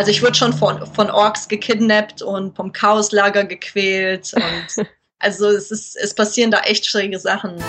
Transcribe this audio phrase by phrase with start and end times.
[0.00, 4.32] Also ich wurde schon von, von Orks gekidnappt und vom Chaoslager gequält.
[4.32, 4.86] Und
[5.18, 7.62] also es, ist, es passieren da echt schräge Sachen.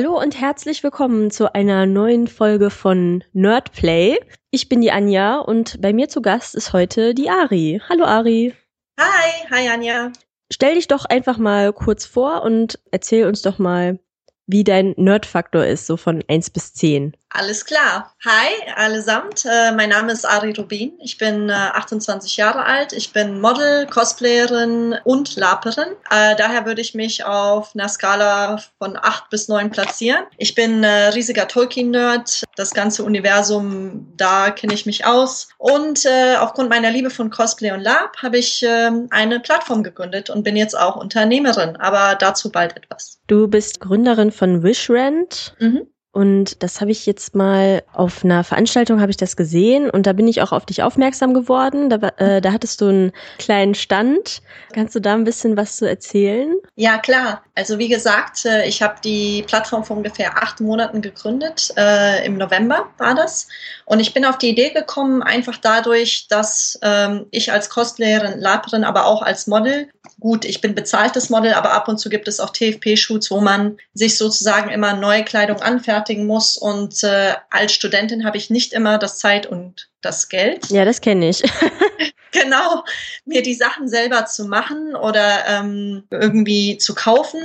[0.00, 4.18] Hallo und herzlich willkommen zu einer neuen Folge von Nerdplay.
[4.50, 7.82] Ich bin die Anja und bei mir zu Gast ist heute die Ari.
[7.86, 8.54] Hallo Ari.
[8.98, 10.10] Hi, hi Anja.
[10.50, 14.00] Stell dich doch einfach mal kurz vor und erzähl uns doch mal,
[14.46, 17.14] wie dein Nerdfaktor ist, so von 1 bis 10.
[17.32, 18.12] Alles klar.
[18.24, 19.44] Hi allesamt.
[19.44, 20.94] Äh, mein Name ist Ari Rubin.
[21.00, 22.92] Ich bin äh, 28 Jahre alt.
[22.92, 25.90] Ich bin Model, Cosplayerin und Laperin.
[26.10, 30.24] Äh, daher würde ich mich auf einer Skala von 8 bis 9 platzieren.
[30.38, 32.42] Ich bin äh, riesiger Tolkien-Nerd.
[32.56, 35.50] Das ganze Universum, da kenne ich mich aus.
[35.56, 40.30] Und äh, aufgrund meiner Liebe von Cosplay und Lab habe ich ähm, eine Plattform gegründet
[40.30, 41.76] und bin jetzt auch Unternehmerin.
[41.76, 43.20] Aber dazu bald etwas.
[43.28, 45.54] Du bist Gründerin von Wishrent.
[45.60, 45.86] Mhm.
[46.12, 50.12] Und das habe ich jetzt mal auf einer Veranstaltung habe ich das gesehen und da
[50.12, 51.88] bin ich auch auf dich aufmerksam geworden.
[51.88, 54.42] Da, äh, da hattest du einen kleinen Stand.
[54.72, 56.56] Kannst du da ein bisschen was zu erzählen?
[56.74, 57.44] Ja, klar.
[57.60, 61.72] Also wie gesagt, äh, ich habe die Plattform vor ungefähr acht Monaten gegründet.
[61.76, 63.46] Äh, Im November war das.
[63.84, 68.84] Und ich bin auf die Idee gekommen, einfach dadurch, dass ähm, ich als Cosplayerin, Laperin,
[68.84, 69.88] aber auch als Model,
[70.18, 73.78] gut, ich bin bezahltes Model, aber ab und zu gibt es auch TFP-Shoots, wo man
[73.94, 76.56] sich sozusagen immer neue Kleidung anfärbt rechtfertigen muss.
[76.56, 80.70] Und äh, als Studentin habe ich nicht immer das Zeit und das Geld.
[80.70, 81.42] Ja, das kenne ich.
[82.44, 82.84] genau,
[83.24, 87.42] mir die Sachen selber zu machen oder ähm, irgendwie zu kaufen.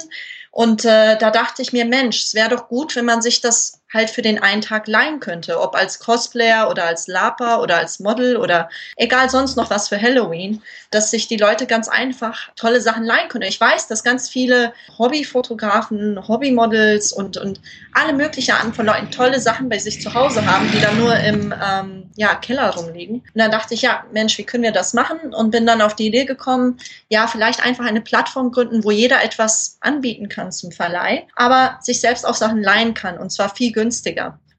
[0.52, 3.82] Und äh, da dachte ich mir, Mensch, es wäre doch gut, wenn man sich das
[3.94, 8.00] halt für den einen Tag leihen könnte, ob als Cosplayer oder als Lapa oder als
[8.00, 12.82] Model oder egal sonst noch was für Halloween, dass sich die Leute ganz einfach tolle
[12.82, 13.48] Sachen leihen können.
[13.48, 17.62] Ich weiß, dass ganz viele Hobbyfotografen, Hobbymodels und, und
[17.94, 21.16] alle möglichen Arten von Leuten tolle Sachen bei sich zu Hause haben, die dann nur
[21.18, 23.18] im ähm, ja, Keller rumliegen.
[23.18, 25.34] Und dann dachte ich, ja, Mensch, wie können wir das machen?
[25.34, 26.80] Und bin dann auf die Idee gekommen,
[27.10, 32.02] ja, vielleicht einfach eine Plattform gründen, wo jeder etwas anbieten kann zum Verleih, aber sich
[32.02, 33.85] selbst auch Sachen leihen kann und zwar viel günstiger.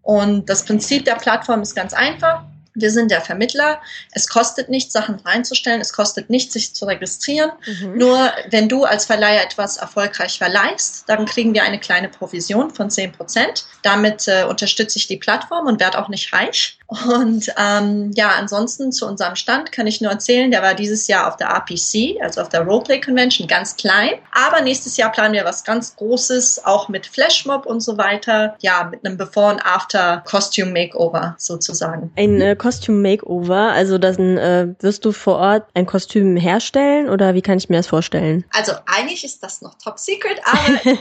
[0.03, 2.45] Und das Prinzip der Plattform ist ganz einfach.
[2.77, 3.81] Wir sind der Vermittler.
[4.13, 5.81] Es kostet nichts, Sachen reinzustellen.
[5.81, 7.51] Es kostet nichts, sich zu registrieren.
[7.67, 7.97] Mhm.
[7.97, 12.91] Nur wenn du als Verleiher etwas erfolgreich verleihst, dann kriegen wir eine kleine Provision von
[12.91, 13.65] 10 Prozent.
[13.83, 16.79] Damit äh, unterstütze ich die Plattform und werde auch nicht reich.
[16.87, 21.27] Und ähm, ja, ansonsten zu unserem Stand kann ich nur erzählen, der war dieses Jahr
[21.27, 24.15] auf der RPC, also auf der Roleplay Convention, ganz klein.
[24.33, 28.57] Aber nächstes Jahr planen wir was ganz Großes, auch mit Flashmob und so weiter.
[28.61, 32.13] Ja, mit einem Before and After Costume Makeover sozusagen.
[32.17, 37.35] Ein äh, Costume Makeover, also dann äh, wirst du vor Ort ein Kostüm herstellen oder
[37.35, 38.45] wie kann ich mir das vorstellen?
[38.53, 40.97] Also eigentlich ist das noch top secret, aber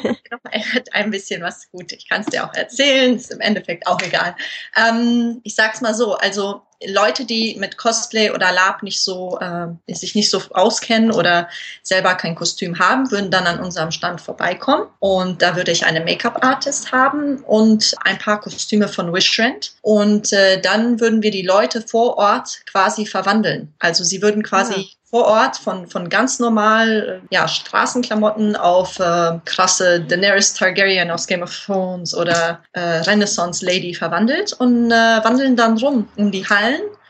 [0.94, 1.92] ein bisschen was gut.
[1.92, 4.36] Ich kann es dir auch erzählen, ist im Endeffekt auch egal.
[4.76, 9.40] Ähm, ich sag sag's mal so, also Leute, die mit Cosplay oder Lab nicht so,
[9.40, 11.50] äh, sich nicht so auskennen oder
[11.84, 14.88] selber kein Kostüm haben, würden dann an unserem Stand vorbeikommen.
[15.00, 19.74] Und da würde ich eine Make-up-Artist haben und ein paar Kostüme von Wishrent.
[19.82, 23.74] Und äh, dann würden wir die Leute vor Ort quasi verwandeln.
[23.80, 28.58] Also sie würden quasi ja ah vor Ort von, von ganz normal äh, ja, Straßenklamotten
[28.58, 34.92] auf äh, krasse Daenerys Targaryen aus Game of Thrones oder äh, Renaissance Lady verwandelt und
[34.92, 36.65] äh, wandeln dann rum in die Hallen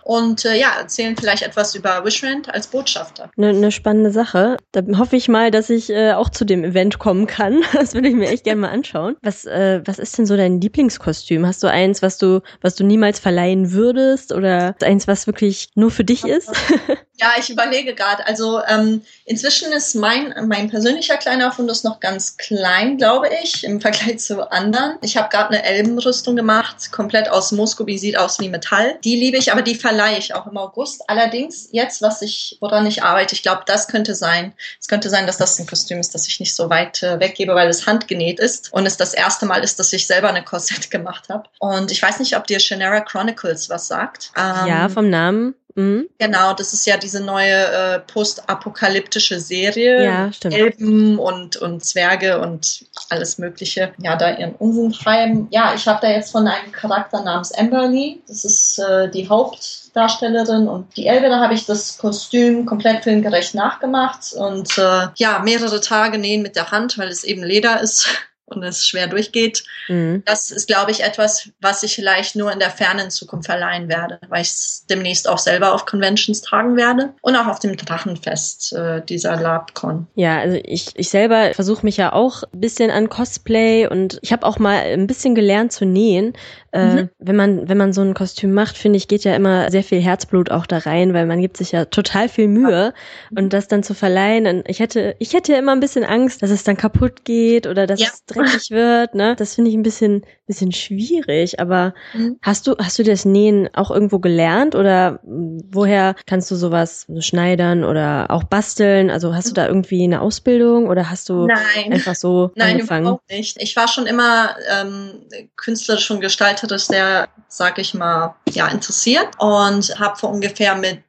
[0.06, 3.32] und äh, ja, erzählen vielleicht etwas über Wishrand als Botschafter.
[3.38, 4.58] Eine ne spannende Sache.
[4.72, 7.64] Da hoffe ich mal, dass ich äh, auch zu dem Event kommen kann.
[7.74, 9.16] Das würde ich mir echt gerne mal anschauen.
[9.22, 11.46] Was, äh, was ist denn so dein Lieblingskostüm?
[11.46, 15.92] Hast du eins, was du, was du niemals verleihen würdest oder eins, was wirklich nur
[15.92, 16.52] für dich ist?
[17.18, 18.26] Ja, ich überlege gerade.
[18.28, 23.80] Also ähm, inzwischen ist mein, mein persönlicher kleiner Fundus noch ganz klein, glaube ich, im
[23.80, 24.98] Vergleich zu anderen.
[25.02, 28.98] Ich habe gerade eine Elbenrüstung gemacht, komplett aus Moskobi, sieht aus wie Metall.
[29.04, 31.10] Die liebe ich, aber die verleihe ich auch im August.
[31.10, 34.54] Allerdings jetzt, was ich, woran ich arbeite, ich glaube, das könnte sein.
[34.80, 37.56] Es könnte sein, dass das ein Kostüm ist, das ich nicht so weit äh, weggebe,
[37.56, 40.92] weil es handgenäht ist und es das erste Mal ist, dass ich selber eine Korsett
[40.96, 41.50] gemacht habe.
[41.60, 44.32] Und ich weiß nicht, ob dir Shannara Chronicles was sagt.
[44.36, 45.56] Ähm, ja, vom Namen.
[45.76, 46.08] Mhm.
[46.18, 50.04] Genau, das ist ja diese neue äh, postapokalyptische Serie.
[50.04, 50.56] Ja, stimmt.
[50.56, 53.94] Elben und, und Zwerge und alles Mögliche.
[53.98, 55.48] Ja, da ihren Unsinn treiben.
[55.52, 58.22] Ja, ich habe da jetzt von einem Charakter namens Amberly.
[58.28, 63.54] Das ist äh, die Hauptdarstellerin und die Elbe, da habe ich das Kostüm komplett filmgerecht
[63.54, 68.08] nachgemacht und äh, ja, mehrere Tage nähen mit der Hand, weil es eben Leder ist
[68.48, 69.64] und es schwer durchgeht.
[69.88, 70.24] Mhm.
[70.26, 74.20] Das ist, glaube ich, etwas, was ich vielleicht nur in der fernen Zukunft verleihen werde,
[74.30, 78.74] weil ich es demnächst auch selber auf Conventions tragen werde und auch auf dem Drachenfest
[78.74, 80.08] äh, dieser LabCon.
[80.16, 84.32] Ja, also ich, ich selber versuche mich ja auch ein bisschen an Cosplay und ich
[84.32, 86.34] habe auch mal ein bisschen gelernt zu nähen.
[86.76, 87.10] Äh, mhm.
[87.20, 90.02] Wenn man wenn man so ein Kostüm macht, finde ich, geht ja immer sehr viel
[90.02, 92.94] Herzblut auch da rein, weil man gibt sich ja total viel Mühe
[93.34, 94.62] und das dann zu verleihen.
[94.68, 97.88] Ich hätte ich hätte ja immer ein bisschen Angst, dass es dann kaputt geht oder
[97.88, 98.10] dass ja.
[98.12, 99.16] es dreckig wird.
[99.16, 101.60] Ne, das finde ich ein bisschen bisschen schwierig.
[101.60, 102.38] Aber mhm.
[102.42, 107.84] hast du hast du das Nähen auch irgendwo gelernt oder woher kannst du sowas schneidern
[107.84, 109.10] oder auch basteln?
[109.10, 111.94] Also hast du da irgendwie eine Ausbildung oder hast du Nein.
[111.94, 113.04] einfach so Nein, angefangen?
[113.04, 113.62] Nein, überhaupt nicht.
[113.62, 115.12] Ich war schon immer ähm,
[115.56, 116.22] künstlerisch und
[116.68, 121.00] das sehr, sag ich mal, ja, interessiert und habe vor ungefähr mit,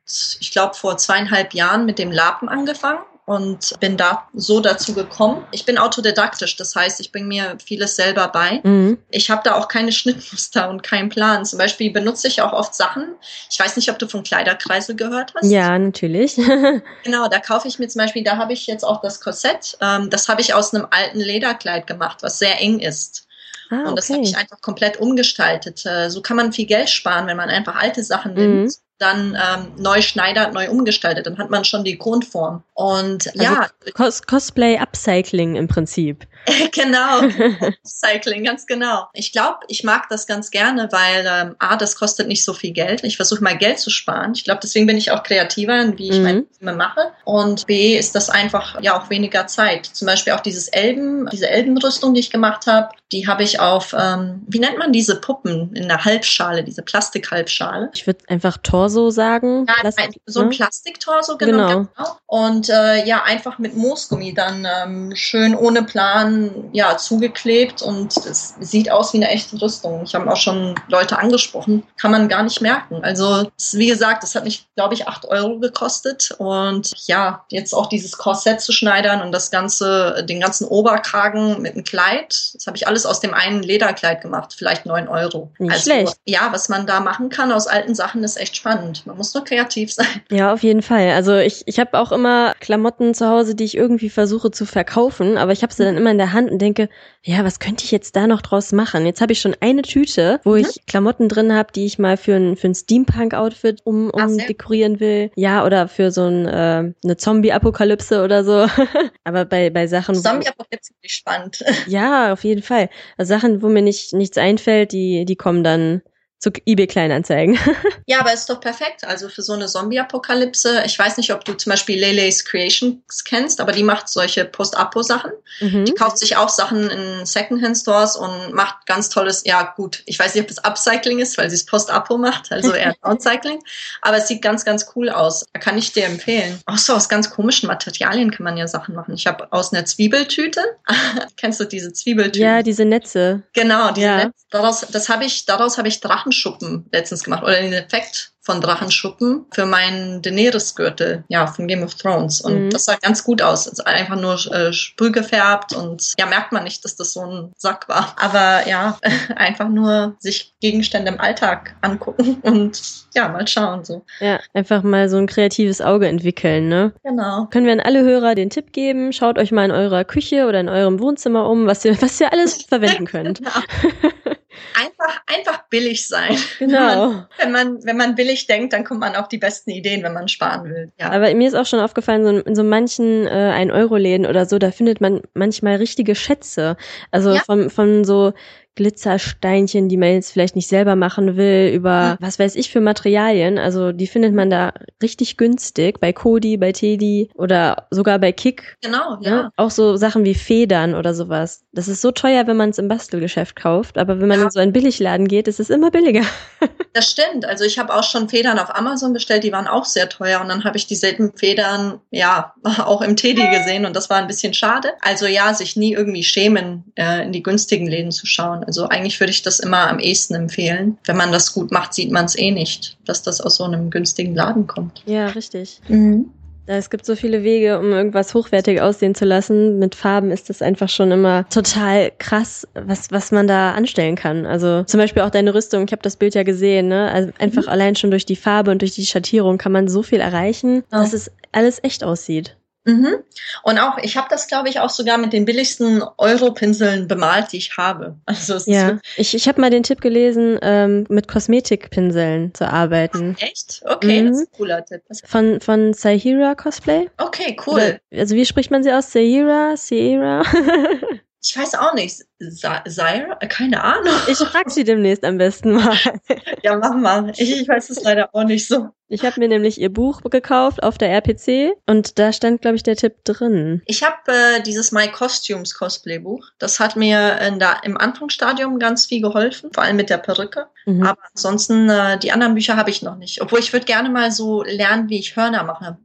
[0.40, 5.44] ich glaube, vor zweieinhalb Jahren mit dem Lapen angefangen und bin da so dazu gekommen.
[5.50, 8.60] Ich bin autodidaktisch, das heißt, ich bringe mir vieles selber bei.
[8.62, 8.98] Mhm.
[9.10, 11.44] Ich habe da auch keine Schnittmuster und keinen Plan.
[11.44, 13.16] Zum Beispiel benutze ich auch oft Sachen.
[13.50, 15.50] Ich weiß nicht, ob du von Kleiderkreisel gehört hast.
[15.50, 16.36] Ja, natürlich.
[17.04, 19.76] genau, da kaufe ich mir zum Beispiel, da habe ich jetzt auch das Korsett.
[19.80, 23.26] Ähm, das habe ich aus einem alten Lederkleid gemacht, was sehr eng ist.
[23.70, 23.88] Ah.
[23.88, 25.84] Und das habe ich einfach komplett umgestaltet.
[25.84, 29.36] Äh, so kann man viel Geld sparen, wenn man einfach alte Sachen nimmt mhm dann
[29.36, 31.26] ähm, neu schneidert, neu umgestaltet.
[31.26, 32.62] Dann hat man schon die Grundform.
[32.74, 33.68] Und also ja.
[33.94, 36.26] Cos Cosplay Upcycling im Prinzip.
[36.72, 37.20] genau.
[37.82, 39.08] Upcycling, ganz genau.
[39.12, 42.72] Ich glaube, ich mag das ganz gerne, weil ähm, A, das kostet nicht so viel
[42.72, 43.04] Geld.
[43.04, 44.32] Ich versuche mal Geld zu sparen.
[44.34, 46.22] Ich glaube, deswegen bin ich auch kreativer, wie ich mhm.
[46.22, 47.12] meine Filme mache.
[47.24, 49.86] Und B, ist das einfach ja auch weniger Zeit.
[49.86, 53.94] Zum Beispiel auch dieses Elben, diese Elbenrüstung, die ich gemacht habe, die habe ich auf,
[53.96, 57.90] ähm, wie nennt man diese Puppen in der Halbschale, diese Plastikhalbschale?
[57.94, 59.66] Ich würde einfach Torso sagen.
[59.68, 60.56] Ja, Plastik, so ein ne?
[60.56, 61.68] Plastiktorso, genau.
[61.68, 61.88] genau.
[61.96, 62.16] genau.
[62.26, 66.35] Und äh, ja, einfach mit Moosgummi dann ähm, schön ohne Plan
[66.72, 70.02] ja zugeklebt und es sieht aus wie eine echte Rüstung.
[70.04, 73.00] Ich habe auch schon Leute angesprochen, kann man gar nicht merken.
[73.02, 77.86] Also wie gesagt, das hat mich, glaube ich, acht Euro gekostet und ja, jetzt auch
[77.86, 82.76] dieses Korsett zu schneidern und das ganze, den ganzen Oberkragen mit einem Kleid, das habe
[82.76, 85.50] ich alles aus dem einen Lederkleid gemacht, vielleicht neun Euro.
[85.58, 86.16] Nicht also, schlecht.
[86.24, 89.06] Ja, was man da machen kann aus alten Sachen, ist echt spannend.
[89.06, 90.06] Man muss nur kreativ sein.
[90.30, 91.10] Ja, auf jeden Fall.
[91.10, 95.38] Also ich, ich habe auch immer Klamotten zu Hause, die ich irgendwie versuche zu verkaufen,
[95.38, 96.88] aber ich habe sie dann immer in der Hand und denke,
[97.22, 99.06] ja, was könnte ich jetzt da noch draus machen?
[99.06, 100.58] Jetzt habe ich schon eine Tüte, wo mhm.
[100.58, 105.00] ich Klamotten drin habe, die ich mal für ein, für ein Steampunk-Outfit um, um dekorieren
[105.00, 105.30] will.
[105.36, 108.66] Ja, oder für so ein, äh, eine Zombie-Apokalypse oder so.
[109.24, 110.14] aber bei, bei Sachen.
[110.14, 111.64] Zombie-Apokalypse ist spannend.
[111.86, 112.88] Ja, auf jeden Fall.
[113.16, 116.02] Also Sachen, wo mir nicht nichts einfällt, die, die kommen dann
[116.38, 117.58] zu eBay Kleinanzeigen.
[118.06, 119.04] ja, aber ist doch perfekt.
[119.04, 120.82] Also für so eine Zombie-Apokalypse.
[120.84, 125.32] Ich weiß nicht, ob du zum Beispiel Lele's Creations kennst, aber die macht solche Post-Apo-Sachen.
[125.60, 125.86] Mhm.
[125.86, 130.34] Die kauft sich auch Sachen in Secondhand-Stores und macht ganz tolles, ja gut, ich weiß
[130.34, 133.60] nicht, ob es Upcycling ist, weil sie es Post-Apo macht, also eher Downcycling.
[134.02, 135.46] aber es sieht ganz, ganz cool aus.
[135.52, 136.60] Da kann ich dir empfehlen.
[136.66, 139.14] Auch so aus ganz komischen Materialien kann man ja Sachen machen.
[139.14, 140.60] Ich habe aus einer Zwiebeltüte,
[141.38, 142.40] kennst du diese Zwiebeltüte?
[142.40, 143.42] Ja, diese Netze.
[143.54, 144.16] Genau, diese ja.
[144.16, 144.32] Netze.
[144.50, 148.60] Daraus, das habe ich, daraus habe ich Drachen Drachenschuppen letztens gemacht oder den Effekt von
[148.60, 152.40] Drachenschuppen für meinen Daenerys-Gürtel, ja, von Game of Thrones.
[152.40, 152.70] Und mhm.
[152.70, 153.68] das sah ganz gut aus.
[153.68, 157.52] Also einfach nur äh, sprüh gefärbt und ja, merkt man nicht, dass das so ein
[157.56, 158.14] Sack war.
[158.20, 158.98] Aber ja,
[159.36, 162.80] einfach nur sich Gegenstände im Alltag angucken und
[163.16, 164.04] ja, mal schauen so.
[164.20, 166.92] Ja, einfach mal so ein kreatives Auge entwickeln, ne?
[167.02, 167.46] Genau.
[167.46, 170.60] Können wir an alle Hörer den Tipp geben, schaut euch mal in eurer Küche oder
[170.60, 173.40] in eurem Wohnzimmer um, was ihr, was ihr alles verwenden könnt.
[173.40, 174.35] genau.
[174.74, 176.36] Einfach, einfach billig sein.
[176.58, 177.24] Genau.
[177.38, 180.28] Wenn man, wenn man, billig denkt, dann kommt man auf die besten Ideen, wenn man
[180.28, 180.92] sparen will.
[180.98, 181.10] Ja.
[181.10, 184.46] Aber mir ist auch schon aufgefallen, so in so manchen äh, ein Euro Läden oder
[184.46, 186.76] so, da findet man manchmal richtige Schätze.
[187.10, 187.40] Also ja.
[187.40, 188.32] von, von so
[188.76, 193.58] Glitzersteinchen, die man jetzt vielleicht nicht selber machen will, über was weiß ich für Materialien.
[193.58, 198.76] Also die findet man da richtig günstig bei Kodi, bei Teddy oder sogar bei Kick.
[198.82, 199.30] Genau, ja.
[199.30, 199.50] ja.
[199.56, 201.64] Auch so Sachen wie Federn oder sowas.
[201.72, 204.44] Das ist so teuer, wenn man es im Bastelgeschäft kauft, aber wenn man ja.
[204.44, 206.24] in so einen Billigladen geht, ist es immer billiger.
[206.92, 207.46] das stimmt.
[207.46, 210.48] Also ich habe auch schon Federn auf Amazon bestellt, die waren auch sehr teuer und
[210.48, 212.54] dann habe ich dieselben Federn ja
[212.84, 214.90] auch im Teddy gesehen und das war ein bisschen schade.
[215.00, 218.65] Also ja, sich nie irgendwie schämen, äh, in die günstigen Läden zu schauen.
[218.66, 220.98] Also eigentlich würde ich das immer am ehesten empfehlen.
[221.04, 223.90] Wenn man das gut macht, sieht man es eh nicht, dass das aus so einem
[223.90, 225.02] günstigen Laden kommt.
[225.06, 225.80] Ja, richtig.
[225.88, 226.30] Mhm.
[226.68, 229.78] Es gibt so viele Wege, um irgendwas hochwertig aussehen zu lassen.
[229.78, 234.46] Mit Farben ist das einfach schon immer total krass, was, was man da anstellen kann.
[234.46, 237.10] Also zum Beispiel auch deine Rüstung, ich habe das Bild ja gesehen, ne?
[237.12, 237.68] Also einfach mhm.
[237.68, 240.96] allein schon durch die Farbe und durch die Schattierung kann man so viel erreichen, oh.
[240.96, 242.56] dass es alles echt aussieht.
[242.86, 243.16] Mhm.
[243.64, 247.58] Und auch, ich habe das, glaube ich, auch sogar mit den billigsten Euro-Pinseln bemalt, die
[247.58, 248.16] ich habe.
[248.46, 253.36] Also ja, ich, ich habe mal den Tipp gelesen, ähm, mit Kosmetikpinseln zu arbeiten.
[253.40, 253.82] Echt?
[253.84, 254.28] Okay, mhm.
[254.28, 255.02] das ist ein cooler Tipp.
[255.24, 257.08] Von, von Sahira Cosplay.
[257.16, 257.74] Okay, cool.
[257.74, 259.10] Oder, also wie spricht man sie aus?
[259.12, 259.76] Sahira?
[259.76, 260.42] Sahira?
[261.42, 262.22] Ich weiß auch nicht.
[262.50, 263.36] Zaira?
[263.36, 264.14] Keine Ahnung.
[264.26, 265.96] Ich frage sie demnächst am besten mal.
[266.62, 267.32] ja, mach mal.
[267.36, 268.88] Ich, ich weiß es leider auch nicht so.
[269.08, 272.82] Ich habe mir nämlich ihr Buch gekauft auf der RPC und da stand, glaube ich,
[272.82, 273.82] der Tipp drin.
[273.86, 276.44] Ich habe äh, dieses My Costumes Cosplay Buch.
[276.58, 280.66] Das hat mir in der, im Anfangsstadium ganz viel geholfen, vor allem mit der Perücke.
[280.86, 281.04] Mhm.
[281.04, 283.40] Aber ansonsten, äh, die anderen Bücher habe ich noch nicht.
[283.40, 285.98] Obwohl ich würde gerne mal so lernen, wie ich Hörner mache.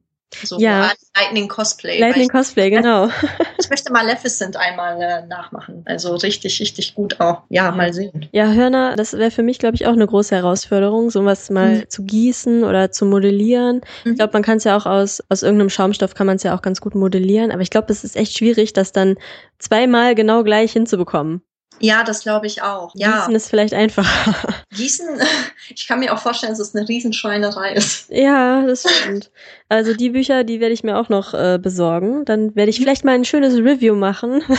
[0.44, 0.92] So ja.
[1.16, 2.00] Lightning Cosplay.
[2.00, 3.10] Lightning ich, Cosplay, genau.
[3.60, 5.84] Ich möchte Maleficent einmal äh, nachmachen.
[5.86, 7.44] Also richtig, richtig gut auch.
[7.50, 8.28] Ja, mal sehen.
[8.32, 11.90] Ja, Hörner, das wäre für mich, glaube ich, auch eine große Herausforderung, sowas mal mhm.
[11.90, 13.82] zu gießen oder zu modellieren.
[14.04, 14.12] Mhm.
[14.12, 16.56] Ich glaube, man kann es ja auch aus, aus irgendeinem Schaumstoff kann man es ja
[16.56, 17.52] auch ganz gut modellieren.
[17.52, 19.18] Aber ich glaube, es ist echt schwierig, das dann
[19.60, 21.44] zweimal genau gleich hinzubekommen.
[21.80, 22.92] Ja, das glaube ich auch.
[22.96, 23.20] Ja.
[23.20, 24.36] Gießen ist vielleicht einfacher.
[24.76, 25.08] Gießen,
[25.76, 28.10] ich kann mir auch vorstellen, dass es eine Riesenschweinerei ist.
[28.10, 29.32] Ja, das stimmt.
[29.68, 32.24] Also die Bücher, die werde ich mir auch noch äh, besorgen.
[32.26, 32.84] Dann werde ich mhm.
[32.84, 34.44] vielleicht mal ein schönes Review machen.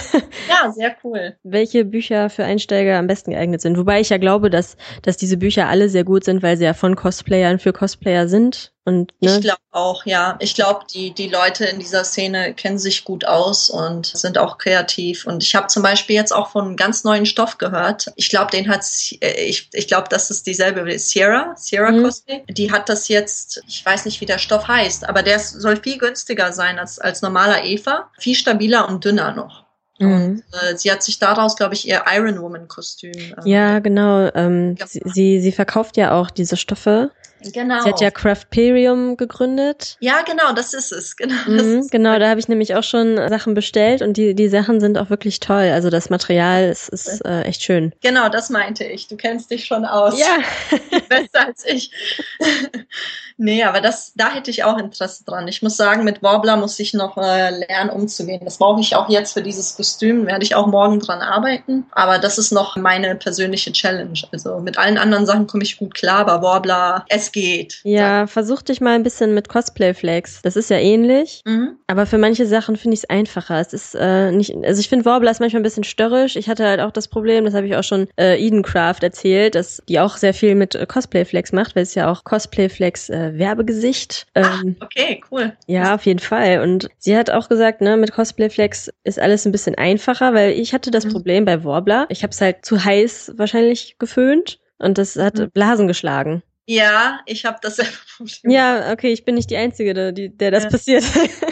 [0.48, 1.36] Ja, sehr cool.
[1.42, 3.78] Welche Bücher für Einsteiger am besten geeignet sind.
[3.78, 6.74] Wobei ich ja glaube, dass, dass diese Bücher alle sehr gut sind, weil sie ja
[6.74, 8.71] von Cosplayern für Cosplayer sind.
[8.84, 9.36] Und, ne?
[9.36, 10.36] Ich glaube auch, ja.
[10.40, 14.58] Ich glaube, die, die Leute in dieser Szene kennen sich gut aus und sind auch
[14.58, 15.24] kreativ.
[15.24, 18.10] Und ich habe zum Beispiel jetzt auch von einem ganz neuen Stoff gehört.
[18.16, 18.84] Ich glaube, den hat,
[19.20, 22.02] äh, ich, ich glaube, das ist dieselbe Sierra, Sierra mhm.
[22.02, 22.42] Cosplay.
[22.48, 25.98] Die hat das jetzt, ich weiß nicht, wie der Stoff heißt, aber der soll viel
[25.98, 28.10] günstiger sein als, als normaler Eva.
[28.18, 29.64] Viel stabiler und dünner noch.
[30.00, 30.12] Mhm.
[30.12, 33.12] Und äh, sie hat sich daraus, glaube ich, ihr Iron Woman Kostüm.
[33.12, 34.28] Äh, ja, genau.
[34.34, 37.12] Ähm, sie, sie, sie verkauft ja auch diese Stoffe
[37.52, 37.82] Genau.
[37.82, 39.96] Sie hat ja Craftperium gegründet.
[40.00, 41.16] Ja, genau, das ist es.
[41.16, 44.48] Genau, mhm, ist genau da habe ich nämlich auch schon Sachen bestellt und die, die
[44.48, 45.70] Sachen sind auch wirklich toll.
[45.72, 47.92] Also das Material ist, ist äh, echt schön.
[48.00, 49.08] Genau, das meinte ich.
[49.08, 50.18] Du kennst dich schon aus.
[50.18, 50.38] Ja.
[51.08, 51.90] Besser als ich.
[53.36, 55.48] nee, aber das, da hätte ich auch Interesse dran.
[55.48, 58.44] Ich muss sagen, mit Warbler muss ich noch äh, lernen, umzugehen.
[58.44, 60.26] Das brauche ich auch jetzt für dieses Kostüm.
[60.26, 61.86] Werde ich auch morgen dran arbeiten.
[61.92, 64.20] Aber das ist noch meine persönliche Challenge.
[64.32, 67.80] Also mit allen anderen Sachen komme ich gut klar, aber Warbler, es geht.
[67.84, 70.42] Ja, versuch dich mal ein bisschen mit Cosplay Flex.
[70.42, 71.76] Das ist ja ähnlich, mhm.
[71.86, 73.60] aber für manche Sachen finde ich es einfacher.
[73.60, 76.36] Es ist äh, nicht, also ich finde Warbler ist manchmal ein bisschen störrisch.
[76.36, 79.82] Ich hatte halt auch das Problem, das habe ich auch schon äh, Edencraft erzählt, dass
[79.88, 83.10] die auch sehr viel mit äh, Cosplay Flex macht, weil es ja auch Cosplay Flex
[83.10, 84.26] äh, Werbegesicht.
[84.34, 85.52] Ähm, Ach, okay, cool.
[85.66, 86.60] Ja, auf jeden Fall.
[86.62, 90.52] Und sie hat auch gesagt, ne, mit Cosplay Flex ist alles ein bisschen einfacher, weil
[90.52, 91.12] ich hatte das mhm.
[91.12, 92.06] Problem bei Warbler.
[92.08, 95.50] Ich habe es halt zu heiß wahrscheinlich geföhnt und das hat mhm.
[95.50, 96.42] Blasen geschlagen.
[96.66, 97.92] Ja, ich habe das selber
[98.44, 100.70] Ja, okay, ich bin nicht die Einzige, die, der das ja.
[100.70, 101.04] passiert.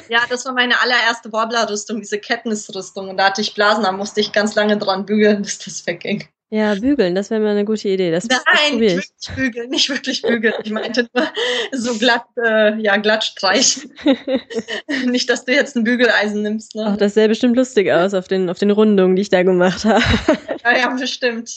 [0.09, 3.09] Ja, das war meine allererste Warbler-Rüstung, diese Kettnisrüstung.
[3.09, 6.25] Und da hatte ich Blasen, da musste ich ganz lange dran bügeln, bis das wegging.
[6.53, 8.11] Ja, bügeln, das wäre mal eine gute Idee.
[8.11, 10.55] Das, Nein, das nicht wirklich bügeln, nicht wirklich bügeln.
[10.65, 11.29] Ich meinte nur
[11.71, 13.93] so glatt, äh, ja, glatt streichen.
[15.07, 16.75] nicht, dass du jetzt ein Bügeleisen nimmst.
[16.75, 16.87] Ne?
[16.89, 19.85] Ach, das sähe bestimmt lustig aus auf den, auf den Rundungen, die ich da gemacht
[19.85, 20.03] habe.
[20.65, 21.57] ja, ja, bestimmt.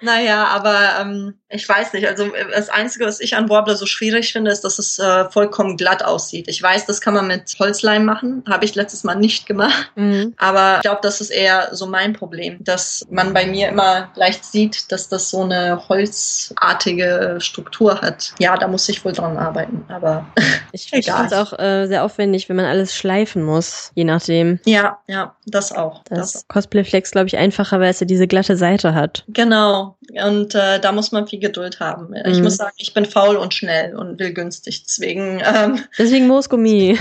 [0.00, 2.08] naja, aber ähm, ich weiß nicht.
[2.08, 5.76] Also das Einzige, was ich an Warbler so schwierig finde, ist, dass es äh, vollkommen
[5.76, 6.48] glatt aussieht.
[6.48, 8.42] Ich weiß, das kann man mit Holzleim machen.
[8.48, 9.92] Habe ich letztes Mal nicht gemacht.
[9.94, 10.34] Mhm.
[10.38, 14.44] Aber ich glaube, das ist eher so mein Problem, dass man bei mir immer leicht
[14.44, 18.32] sieht, dass das so eine holzartige Struktur hat.
[18.38, 20.26] Ja, da muss ich wohl dran arbeiten, aber
[20.72, 24.60] ich finde es auch äh, sehr aufwendig, wenn man alles schleifen muss, je nachdem.
[24.64, 26.02] Ja, ja, das auch.
[26.04, 29.24] Das, das Cosplay Flex, glaube ich, einfacher, weil es ja diese glatte Seite hat.
[29.28, 29.96] Genau.
[30.24, 32.08] Und äh, da muss man viel Geduld haben.
[32.08, 32.30] Mhm.
[32.32, 34.84] Ich muss sagen, ich bin faul und schnell und will günstig.
[34.84, 35.42] Deswegen.
[35.44, 36.98] Ähm, Deswegen Moosgummi.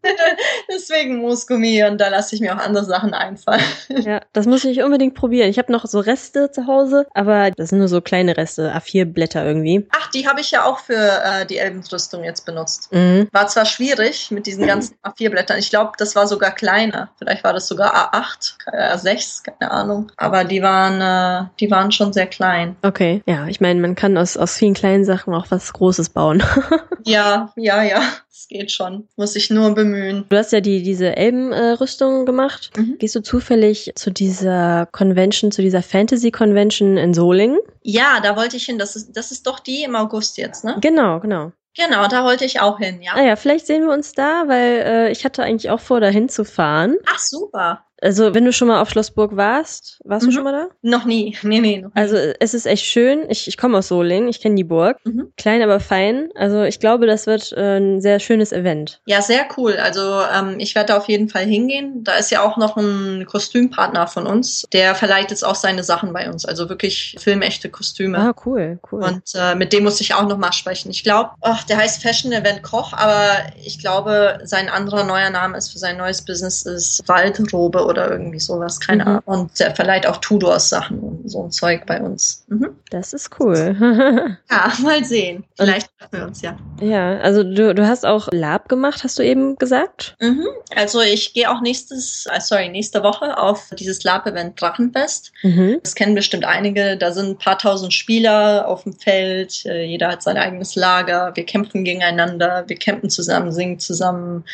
[0.70, 3.62] Deswegen Moosgummi und da lasse ich mir auch andere Sachen einfallen.
[3.88, 5.50] ja, das muss ich unbedingt probieren.
[5.50, 8.74] Ich habe noch so Rest Reste zu Hause, aber das sind nur so kleine Reste,
[8.74, 9.86] A4-Blätter irgendwie.
[9.92, 12.92] Ach, die habe ich ja auch für äh, die Elbenrüstung jetzt benutzt.
[12.92, 13.28] Mhm.
[13.30, 15.58] War zwar schwierig mit diesen ganzen A4-Blättern.
[15.58, 17.10] Ich glaube, das war sogar kleiner.
[17.18, 20.10] Vielleicht war das sogar A8, A6, keine Ahnung.
[20.16, 22.74] Aber die waren, äh, die waren schon sehr klein.
[22.82, 26.42] Okay, ja, ich meine, man kann aus, aus vielen kleinen Sachen auch was Großes bauen.
[27.04, 28.02] ja, ja, ja.
[28.38, 29.08] Es geht schon.
[29.16, 30.24] Muss ich nur bemühen.
[30.28, 32.70] Du hast ja die, diese Elbenrüstung äh, gemacht.
[32.76, 32.96] Mhm.
[32.98, 37.58] Gehst du zufällig zu dieser Convention, zu dieser Fantasy Convention in Solingen?
[37.82, 38.78] Ja, da wollte ich hin.
[38.78, 40.76] Das ist, das ist doch die im August jetzt, ne?
[40.80, 41.50] Genau, genau.
[41.76, 43.16] Genau, da wollte ich auch hin, ja.
[43.16, 46.28] Naja, ah vielleicht sehen wir uns da, weil äh, ich hatte eigentlich auch vor, dahin
[46.28, 46.96] zu fahren.
[47.12, 47.84] Ach, super.
[48.00, 50.30] Also, wenn du schon mal auf Schlossburg warst, warst mhm.
[50.30, 50.66] du schon mal da?
[50.82, 51.36] Noch nie.
[51.48, 51.78] Nee, nee.
[51.78, 52.00] Noch nie.
[52.00, 53.24] Also, es ist echt schön.
[53.30, 54.98] Ich, ich komme aus Solingen, ich kenne die Burg.
[55.04, 55.32] Mhm.
[55.36, 56.28] Klein, aber fein.
[56.34, 59.00] Also, ich glaube, das wird äh, ein sehr schönes Event.
[59.06, 59.76] Ja, sehr cool.
[59.76, 62.04] Also, ähm, ich werde da auf jeden Fall hingehen.
[62.04, 66.12] Da ist ja auch noch ein Kostümpartner von uns, der verleiht jetzt auch seine Sachen
[66.12, 66.44] bei uns.
[66.44, 68.18] Also wirklich filmechte Kostüme.
[68.18, 69.02] Ah, cool, cool.
[69.02, 70.90] Und äh, mit dem muss ich auch noch mal sprechen.
[70.90, 71.30] Ich glaube,
[71.68, 73.30] der heißt Fashion Event Koch, aber
[73.62, 78.38] ich glaube, sein anderer neuer Name ist für sein neues Business ist Waldrobe oder irgendwie
[78.38, 79.08] sowas, keine mhm.
[79.08, 79.22] Ahnung.
[79.24, 82.44] Und der verleiht auch Tudors Sachen und so ein Zeug bei uns.
[82.48, 82.76] Mhm.
[82.90, 83.76] Das ist cool.
[84.50, 85.44] ja, mal sehen.
[85.56, 86.56] Vielleicht treffen wir uns ja.
[86.80, 90.16] Ja, also du, du hast auch Lab gemacht, hast du eben gesagt?
[90.20, 90.46] Mhm.
[90.76, 95.32] Also ich gehe auch nächstes, äh, sorry, nächste Woche auf dieses Lab-Event Drachenfest.
[95.42, 95.80] Mhm.
[95.82, 96.96] Das kennen bestimmt einige.
[96.96, 99.64] Da sind ein paar tausend Spieler auf dem Feld.
[99.66, 101.32] Äh, jeder hat sein eigenes Lager.
[101.34, 102.64] Wir kämpfen gegeneinander.
[102.66, 104.44] Wir campen zusammen, singen zusammen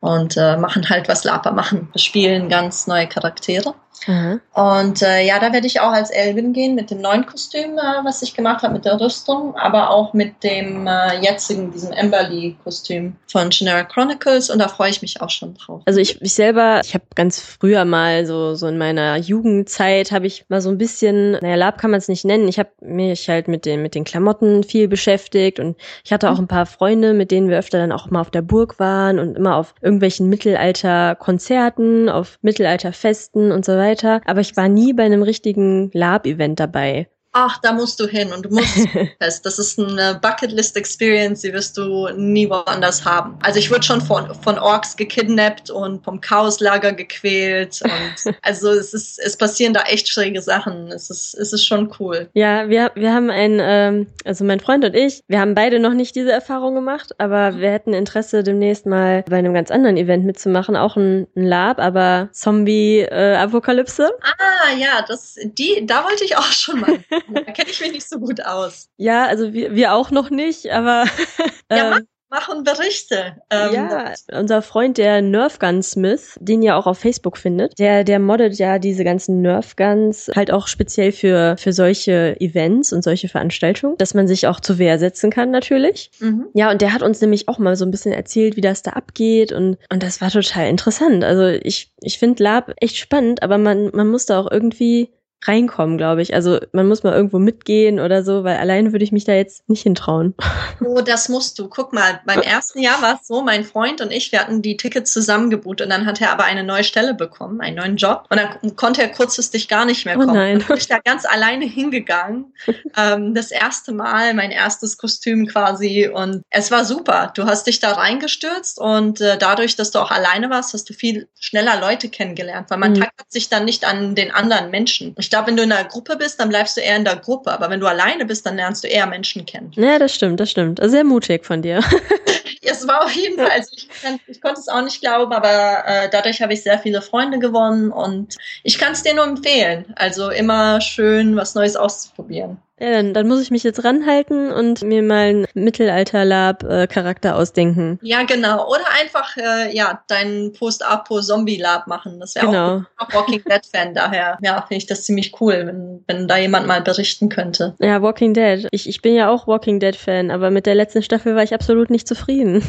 [0.00, 1.88] und äh, machen halt, was Lapa machen.
[1.92, 3.74] Wir spielen ganz neue Charaktere.
[4.06, 4.40] Mhm.
[4.54, 8.04] Und äh, ja, da werde ich auch als Elvin gehen mit dem neuen Kostüm, äh,
[8.04, 13.16] was ich gemacht habe, mit der Rüstung, aber auch mit dem äh, jetzigen, diesem Emberly-Kostüm
[13.26, 15.82] von Generic Chronicles und da freue ich mich auch schon drauf.
[15.84, 20.26] Also ich, ich selber, ich habe ganz früher mal so, so in meiner Jugendzeit habe
[20.26, 23.28] ich mal so ein bisschen, naja, Lab kann man es nicht nennen, ich habe mich
[23.28, 27.12] halt mit den, mit den Klamotten viel beschäftigt und ich hatte auch ein paar Freunde,
[27.12, 30.28] mit denen wir öfter dann auch mal auf der Burg waren und immer auf irgendwelchen
[30.28, 36.60] Mittelalter-Konzerten, auf Mittelalter-Festen und so weiter weiter, aber ich war nie bei einem richtigen Lab-Event
[36.60, 39.46] dabei ach, da musst du hin und du musst fest.
[39.46, 43.38] Das ist eine Bucketlist-Experience, die wirst du nie woanders haben.
[43.42, 48.94] Also ich wurde schon von, von Orks gekidnappt und vom Chaoslager gequält und also es
[48.94, 50.88] ist, es passieren da echt schräge Sachen.
[50.88, 52.28] Es ist, es ist schon cool.
[52.34, 55.94] Ja, wir, wir haben ein, ähm, also mein Freund und ich, wir haben beide noch
[55.94, 60.24] nicht diese Erfahrung gemacht, aber wir hätten Interesse demnächst mal bei einem ganz anderen Event
[60.24, 64.04] mitzumachen, auch ein, ein Lab, aber Zombie-Apokalypse.
[64.04, 66.98] Äh, ah, ja, das, die, da wollte ich auch schon mal.
[67.32, 68.88] Da kenne ich mich nicht so gut aus.
[68.96, 71.04] Ja, also wir, wir auch noch nicht, aber.
[71.70, 73.36] ja, ähm, machen Berichte.
[73.50, 78.20] Ähm, ja, unser Freund, der Nerfgun Smith, den ihr auch auf Facebook findet, der, der
[78.20, 83.96] moddet ja diese ganzen Nerfguns halt auch speziell für, für solche Events und solche Veranstaltungen,
[83.98, 86.10] dass man sich auch zur Wehr setzen kann natürlich.
[86.20, 86.46] Mhm.
[86.54, 88.92] Ja, und der hat uns nämlich auch mal so ein bisschen erzählt, wie das da
[88.92, 91.24] abgeht und, und das war total interessant.
[91.24, 95.10] Also ich, ich finde Lab echt spannend, aber man, man muss da auch irgendwie
[95.46, 96.34] reinkommen, glaube ich.
[96.34, 99.68] Also man muss mal irgendwo mitgehen oder so, weil alleine würde ich mich da jetzt
[99.68, 100.34] nicht hintrauen.
[100.82, 101.68] Oh, das musst du.
[101.68, 104.76] Guck mal, beim ersten Jahr war es so, mein Freund und ich, wir hatten die
[104.76, 108.24] Tickets zusammengebucht und dann hat er aber eine neue Stelle bekommen, einen neuen Job.
[108.28, 110.30] Und dann konnte er kurzfristig gar nicht mehr oh kommen.
[110.30, 110.58] Oh nein.
[110.58, 112.54] Dann bin ich da ganz alleine hingegangen.
[112.96, 116.08] ähm, das erste Mal, mein erstes Kostüm quasi.
[116.12, 117.32] Und es war super.
[117.34, 120.94] Du hast dich da reingestürzt und äh, dadurch, dass du auch alleine warst, hast du
[120.94, 123.00] viel schneller Leute kennengelernt, weil man mhm.
[123.00, 125.14] tackert sich dann nicht an den anderen Menschen.
[125.18, 127.14] Ich ich glaube, wenn du in einer Gruppe bist, dann bleibst du eher in der
[127.14, 127.52] Gruppe.
[127.52, 129.70] Aber wenn du alleine bist, dann lernst du eher Menschen kennen.
[129.76, 130.80] Ja, das stimmt, das stimmt.
[130.82, 131.84] Sehr mutig von dir.
[132.62, 133.88] es war auf jeden Fall, also ich,
[134.26, 137.92] ich konnte es auch nicht glauben, aber äh, dadurch habe ich sehr viele Freunde gewonnen
[137.92, 139.92] und ich kann es dir nur empfehlen.
[139.94, 142.58] Also immer schön was Neues auszuprobieren.
[142.80, 147.98] Ja, dann, dann muss ich mich jetzt ranhalten und mir mal einen Mittelalter-Lab-Charakter ausdenken.
[148.02, 148.66] Ja, genau.
[148.68, 152.18] Oder einfach, äh, ja, deinen Post-Apo-Zombie-Lab machen.
[152.20, 152.82] Das wäre genau.
[152.96, 153.92] auch, Walking Dead-Fan.
[153.94, 157.74] Daher, ja, finde ich das ziemlich cool, wenn, wenn da jemand mal berichten könnte.
[157.80, 158.66] Ja, Walking Dead.
[158.70, 161.90] Ich, ich bin ja auch Walking Dead-Fan, aber mit der letzten Staffel war ich absolut
[161.90, 162.62] nicht zufrieden.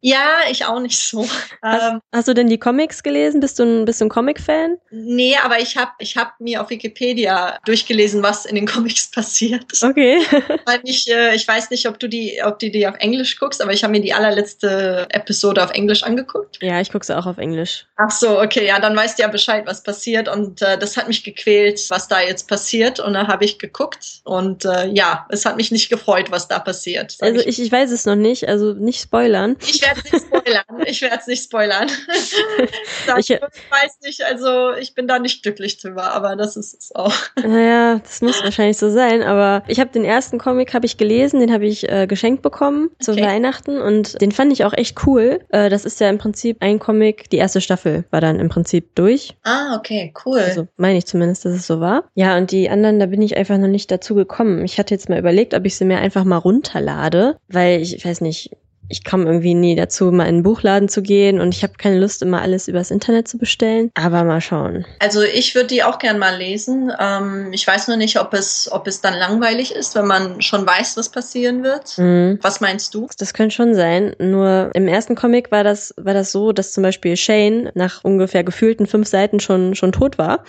[0.00, 1.26] Ja, ich auch nicht so.
[1.62, 3.40] Hast, ähm, hast du denn die Comics gelesen?
[3.40, 4.78] Bist du ein, bist du ein Comic-Fan?
[4.90, 9.64] Nee, aber ich habe ich hab mir auf Wikipedia durchgelesen, was in den Comics passiert.
[9.82, 10.20] Okay.
[10.66, 13.60] Weil ich, äh, ich weiß nicht, ob du die, ob du die auf Englisch guckst,
[13.60, 16.58] aber ich habe mir die allerletzte Episode auf Englisch angeguckt.
[16.62, 17.86] Ja, ich gucke sie auch auf Englisch.
[17.96, 20.28] Ach so, okay, ja, dann weißt du ja Bescheid, was passiert.
[20.28, 23.00] Und äh, das hat mich gequält, was da jetzt passiert.
[23.00, 24.20] Und da habe ich geguckt.
[24.24, 27.16] Und äh, ja, es hat mich nicht gefreut, was da passiert.
[27.20, 29.56] Also ich, ich weiß es noch nicht, also nicht spoilern.
[29.66, 30.64] Ich werde es nicht spoilern.
[30.86, 31.88] Ich werde es nicht spoilern.
[33.18, 36.94] ich, ich weiß nicht, also ich bin da nicht glücklich drüber, aber das ist es
[36.94, 37.14] auch.
[37.42, 41.40] Naja, das muss wahrscheinlich so sein, aber ich habe den ersten Comic habe ich gelesen,
[41.40, 43.04] den habe ich äh, geschenkt bekommen okay.
[43.04, 45.40] zu Weihnachten und den fand ich auch echt cool.
[45.50, 48.94] Äh, das ist ja im Prinzip ein Comic, die erste Staffel war dann im Prinzip
[48.94, 49.36] durch.
[49.44, 50.38] Ah, okay, cool.
[50.40, 52.04] Also meine ich zumindest, dass es so war.
[52.14, 54.64] Ja, und die anderen, da bin ich einfach noch nicht dazu gekommen.
[54.64, 58.20] Ich hatte jetzt mal überlegt, ob ich sie mir einfach mal runterlade, weil ich weiß
[58.20, 58.50] nicht,
[58.88, 61.98] ich komme irgendwie nie dazu, mal in einen Buchladen zu gehen und ich habe keine
[61.98, 63.90] Lust, immer alles übers Internet zu bestellen.
[63.94, 64.86] Aber mal schauen.
[64.98, 66.92] Also ich würde die auch gern mal lesen.
[66.98, 70.66] Ähm, ich weiß nur nicht, ob es, ob es dann langweilig ist, wenn man schon
[70.66, 71.98] weiß, was passieren wird.
[71.98, 72.38] Mhm.
[72.42, 73.08] Was meinst du?
[73.18, 74.14] Das könnte schon sein.
[74.18, 78.44] Nur im ersten Comic war das, war das so, dass zum Beispiel Shane nach ungefähr
[78.44, 80.44] gefühlten fünf Seiten schon, schon tot war.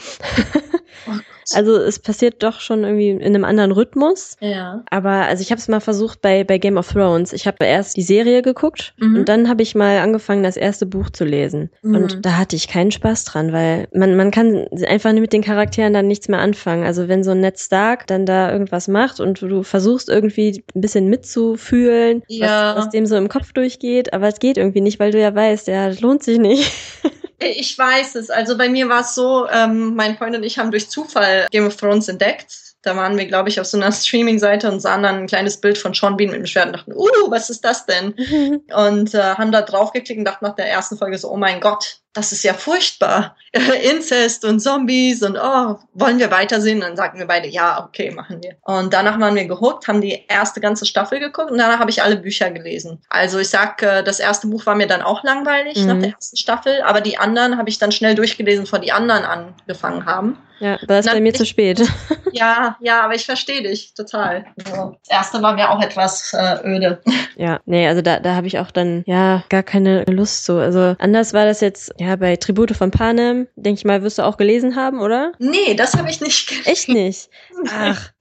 [1.08, 1.14] Oh
[1.56, 4.36] also es passiert doch schon irgendwie in einem anderen Rhythmus.
[4.40, 4.84] Ja.
[4.90, 7.34] Aber also ich habe es mal versucht bei, bei Game of Thrones.
[7.34, 9.18] Ich habe erst die Serie geguckt mhm.
[9.18, 11.70] und dann habe ich mal angefangen, das erste Buch zu lesen.
[11.82, 11.96] Mhm.
[11.96, 15.94] Und da hatte ich keinen Spaß dran, weil man, man kann einfach mit den Charakteren
[15.94, 16.86] dann nichts mehr anfangen.
[16.86, 20.82] Also wenn so ein Ned Stark dann da irgendwas macht und du versuchst irgendwie ein
[20.82, 22.76] bisschen mitzufühlen, ja.
[22.76, 25.34] was, was dem so im Kopf durchgeht, aber es geht irgendwie nicht, weil du ja
[25.34, 26.72] weißt, ja, das lohnt sich nicht.
[27.40, 28.30] Ich weiß es.
[28.30, 31.66] Also bei mir war es so, ähm, mein Freund und ich haben durch Zufall Game
[31.66, 32.70] of Thrones entdeckt.
[32.82, 35.78] Da waren wir, glaube ich, auf so einer Streaming-Seite und sahen dann ein kleines Bild
[35.78, 38.14] von Sean Bean mit dem Schwert und dachten, uh, was ist das denn?
[38.74, 42.00] und äh, haben da draufgeklickt und dachten nach der ersten Folge so, oh mein Gott,
[42.14, 43.36] das ist ja furchtbar.
[43.92, 46.82] Inzest und Zombies und oh, wollen wir weitersehen?
[46.82, 48.56] dann sagten wir beide, ja, okay, machen wir.
[48.62, 52.04] Und danach waren wir gehuckt, haben die erste ganze Staffel geguckt und danach habe ich
[52.04, 53.02] alle Bücher gelesen.
[53.10, 55.88] Also ich sag, äh, das erste Buch war mir dann auch langweilig mhm.
[55.88, 59.24] nach der ersten Staffel, aber die anderen habe ich dann schnell durchgelesen, bevor die anderen
[59.24, 60.38] angefangen haben.
[60.60, 61.82] Ja, das ist bei mir ich, zu spät.
[62.32, 64.46] Ja, ja, aber ich verstehe dich total.
[64.64, 67.02] Also, das erste war mir auch etwas äh, öde.
[67.36, 70.58] Ja, nee, also da, da habe ich auch dann ja gar keine Lust zu.
[70.58, 74.24] Also anders war das jetzt, ja, bei Tribute von Panem, denke ich mal, wirst du
[74.24, 75.34] auch gelesen haben, oder?
[75.38, 76.68] Nee, das habe ich nicht gelesen.
[76.70, 77.30] Echt nicht?
[77.72, 78.12] Ach.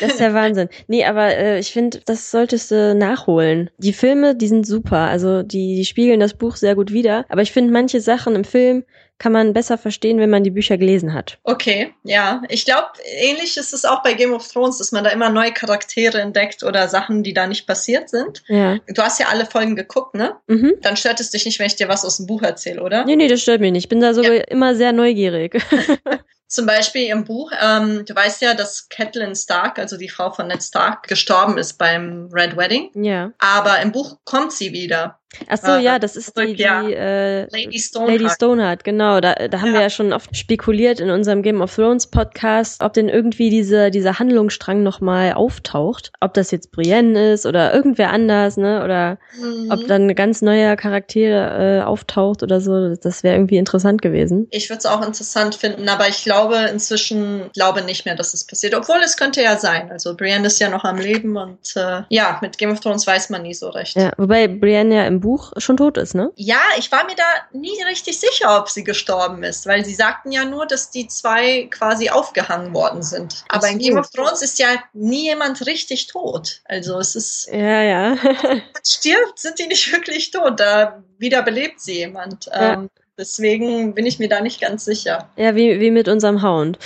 [0.00, 0.68] Das ist der Wahnsinn.
[0.88, 3.70] Nee, aber äh, ich finde, das solltest du nachholen.
[3.78, 4.98] Die Filme, die sind super.
[4.98, 7.24] Also die, die spiegeln das Buch sehr gut wider.
[7.28, 8.84] Aber ich finde, manche Sachen im Film
[9.18, 11.38] kann man besser verstehen, wenn man die Bücher gelesen hat.
[11.44, 12.42] Okay, ja.
[12.50, 15.52] Ich glaube, ähnlich ist es auch bei Game of Thrones, dass man da immer neue
[15.52, 18.42] Charaktere entdeckt oder Sachen, die da nicht passiert sind.
[18.48, 18.78] Ja.
[18.88, 20.36] Du hast ja alle Folgen geguckt, ne?
[20.48, 20.74] Mhm.
[20.82, 23.06] Dann stört es dich nicht, wenn ich dir was aus dem Buch erzähle, oder?
[23.06, 23.84] Nee, nee, das stört mich nicht.
[23.84, 24.44] Ich bin da sogar ja.
[24.48, 25.62] immer sehr neugierig.
[26.48, 30.46] Zum Beispiel im Buch, ähm, du weißt ja, dass Catelyn Stark, also die Frau von
[30.46, 32.90] Ned Stark, gestorben ist beim Red Wedding.
[32.94, 33.32] Ja.
[33.38, 35.18] Aber im Buch kommt sie wieder.
[35.48, 38.20] Ach so, äh, ja, das ist die, die äh, Lady Stoneheart.
[38.20, 39.20] Lady Stoneheart, genau.
[39.20, 39.74] Da, da haben ja.
[39.74, 43.90] wir ja schon oft spekuliert in unserem Game of Thrones Podcast, ob denn irgendwie diese,
[43.90, 46.12] dieser Handlungsstrang nochmal auftaucht.
[46.20, 48.82] Ob das jetzt Brienne ist oder irgendwer anders, ne?
[48.84, 49.70] Oder mhm.
[49.70, 52.94] ob dann ein ganz neuer Charakter äh, auftaucht oder so.
[52.94, 54.46] Das wäre irgendwie interessant gewesen.
[54.50, 58.46] Ich würde es auch interessant finden, aber ich glaube inzwischen, glaube nicht mehr, dass es
[58.46, 58.74] passiert.
[58.74, 59.90] Obwohl es könnte ja sein.
[59.90, 63.30] Also Brienne ist ja noch am Leben und äh, ja, mit Game of Thrones weiß
[63.30, 63.96] man nie so recht.
[63.96, 66.30] Ja, wobei Brienne ja im Buch schon tot ist, ne?
[66.36, 70.30] Ja, ich war mir da nie richtig sicher, ob sie gestorben ist, weil sie sagten
[70.30, 73.44] ja nur, dass die zwei quasi aufgehangen worden sind.
[73.48, 76.60] Aber in Game of Thrones ist ja nie jemand richtig tot.
[76.64, 77.48] Also es ist.
[77.50, 78.16] Ja, ja.
[78.86, 80.60] stirbt, sind die nicht wirklich tot.
[80.60, 82.46] Da wiederbelebt sie jemand.
[82.46, 82.74] Ja.
[82.74, 85.28] Ähm, deswegen bin ich mir da nicht ganz sicher.
[85.34, 86.78] Ja, wie, wie mit unserem Hound.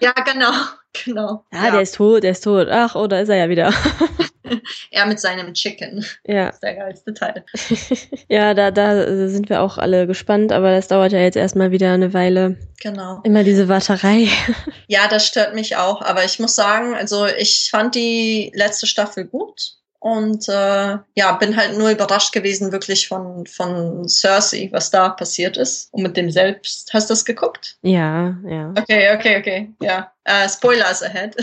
[0.00, 0.52] ja, genau.
[1.04, 1.44] Genau.
[1.52, 1.70] Ah, ja.
[1.70, 2.66] der ist tot, der ist tot.
[2.68, 3.72] Ach, oh, da ist er ja wieder.
[4.90, 6.04] er mit seinem Chicken.
[6.26, 6.46] Ja.
[6.46, 7.44] Das ist der geilste Teil.
[8.28, 11.92] ja, da, da sind wir auch alle gespannt, aber das dauert ja jetzt erstmal wieder
[11.92, 12.56] eine Weile.
[12.80, 13.20] Genau.
[13.24, 14.28] Immer diese Warterei.
[14.88, 19.24] ja, das stört mich auch, aber ich muss sagen, also ich fand die letzte Staffel
[19.24, 19.76] gut.
[20.02, 25.58] Und äh, ja, bin halt nur überrascht gewesen, wirklich von, von Cersei, was da passiert
[25.58, 25.92] ist.
[25.92, 26.90] Und mit dem selbst.
[26.94, 27.76] Hast du das geguckt?
[27.82, 28.70] Ja, ja.
[28.78, 29.74] Okay, okay, okay.
[29.82, 30.10] Ja.
[30.24, 31.34] Äh, Spoilers ahead.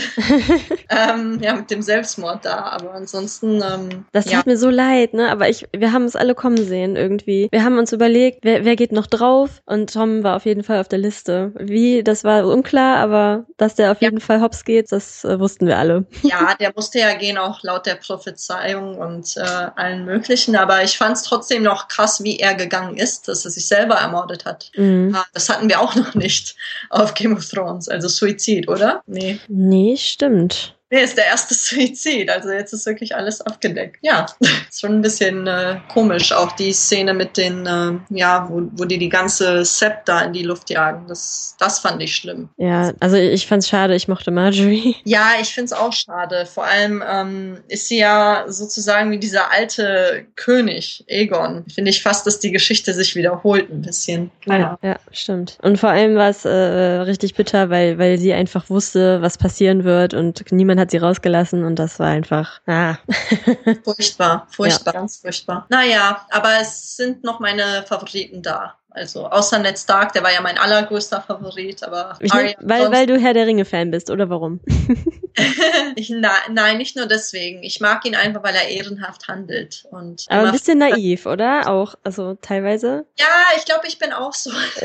[0.88, 3.60] ähm, ja, mit dem Selbstmord da, aber ansonsten.
[3.60, 4.38] Ähm, das ja.
[4.38, 5.30] tut mir so leid, ne?
[5.30, 7.48] Aber ich, wir haben es alle kommen sehen irgendwie.
[7.50, 9.62] Wir haben uns überlegt, wer, wer geht noch drauf?
[9.66, 11.52] Und Tom war auf jeden Fall auf der Liste.
[11.58, 14.08] Wie, das war unklar, aber dass der auf ja.
[14.08, 16.06] jeden Fall hops geht, das äh, wussten wir alle.
[16.22, 20.54] Ja, der musste ja gehen, auch laut der Prophezeiung und äh, allen möglichen.
[20.54, 23.96] Aber ich fand es trotzdem noch krass, wie er gegangen ist, dass er sich selber
[23.96, 24.70] ermordet hat.
[24.76, 25.12] Mhm.
[25.16, 26.54] Ah, das hatten wir auch noch nicht
[26.90, 29.02] auf Game of Thrones, also Suizid, oder?
[29.06, 29.38] Nee.
[29.48, 30.77] Nee, stimmt.
[30.90, 32.30] Nee, ist der erste Suizid.
[32.30, 33.98] Also jetzt ist wirklich alles abgedeckt.
[34.02, 34.26] Ja,
[34.68, 36.32] ist schon ein bisschen äh, komisch.
[36.32, 40.32] Auch die Szene mit den, äh, ja, wo, wo die die ganze Sept da in
[40.32, 41.06] die Luft jagen.
[41.08, 42.48] Das, das fand ich schlimm.
[42.56, 43.94] Ja, also ich fand's schade.
[43.94, 44.96] Ich mochte Marjorie.
[45.04, 46.44] Ja, ich find's auch schade.
[46.44, 51.64] Vor allem ähm, ist sie ja sozusagen wie dieser alte König, Egon.
[51.74, 54.30] Finde ich fast, dass die Geschichte sich wiederholt ein bisschen.
[54.46, 55.56] Ja, ja stimmt.
[55.62, 59.84] Und vor allem war es äh, richtig bitter, weil, weil sie einfach wusste, was passieren
[59.84, 62.96] wird und niemand Freundin hat sie rausgelassen und das war einfach, ah.
[63.84, 65.00] furchtbar, furchtbar, ja.
[65.00, 65.66] ganz furchtbar.
[65.68, 68.74] Naja, aber es sind noch meine Favoriten da.
[68.90, 73.18] Also außer Ned Stark, der war ja mein allergrößter Favorit, aber ich, weil, weil du
[73.18, 74.60] Herr der Ringe-Fan bist, oder warum?
[75.96, 77.62] ich, na, nein, nicht nur deswegen.
[77.62, 79.84] Ich mag ihn einfach, weil er ehrenhaft handelt.
[79.90, 81.68] Und Aber ein bisschen naiv, oder?
[81.68, 83.06] Auch, also teilweise?
[83.18, 84.50] Ja, ich glaube, ich bin auch so.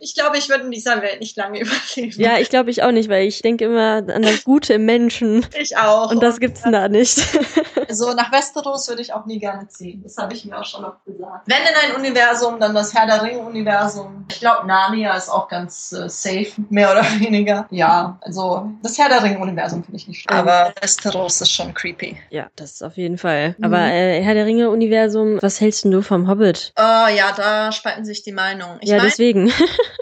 [0.00, 1.60] ich glaube, ich würde in dieser Welt nicht lange
[1.96, 2.20] überleben.
[2.20, 5.46] Ja, ich glaube, ich auch nicht, weil ich denke immer an das Gute im Menschen.
[5.58, 6.10] Ich auch.
[6.10, 7.16] Und das gibt's und, da nicht.
[7.88, 10.02] so nach Westeros würde ich auch nie gerne ziehen.
[10.02, 11.46] Das habe ich mir auch schon oft gesagt.
[11.46, 14.26] Wenn in ein Universum, dann das Herr der Ringe-Universum.
[14.30, 17.66] Ich glaube, Narnia ist auch ganz äh, safe, mehr oder weniger.
[17.70, 20.36] Ja, also das Herr der Ringe-Universum finde ich nicht schlimm.
[20.36, 22.16] Aber Westeros ist schon creepy.
[22.30, 23.54] Ja, das ist auf jeden Fall.
[23.58, 23.64] Mhm.
[23.64, 26.72] Aber äh, Herr der Ringe-Universum, was hältst du vom Hobbit?
[26.76, 28.78] Oh ja, da spalten sich die Meinungen.
[28.82, 29.52] ja, mein, deswegen.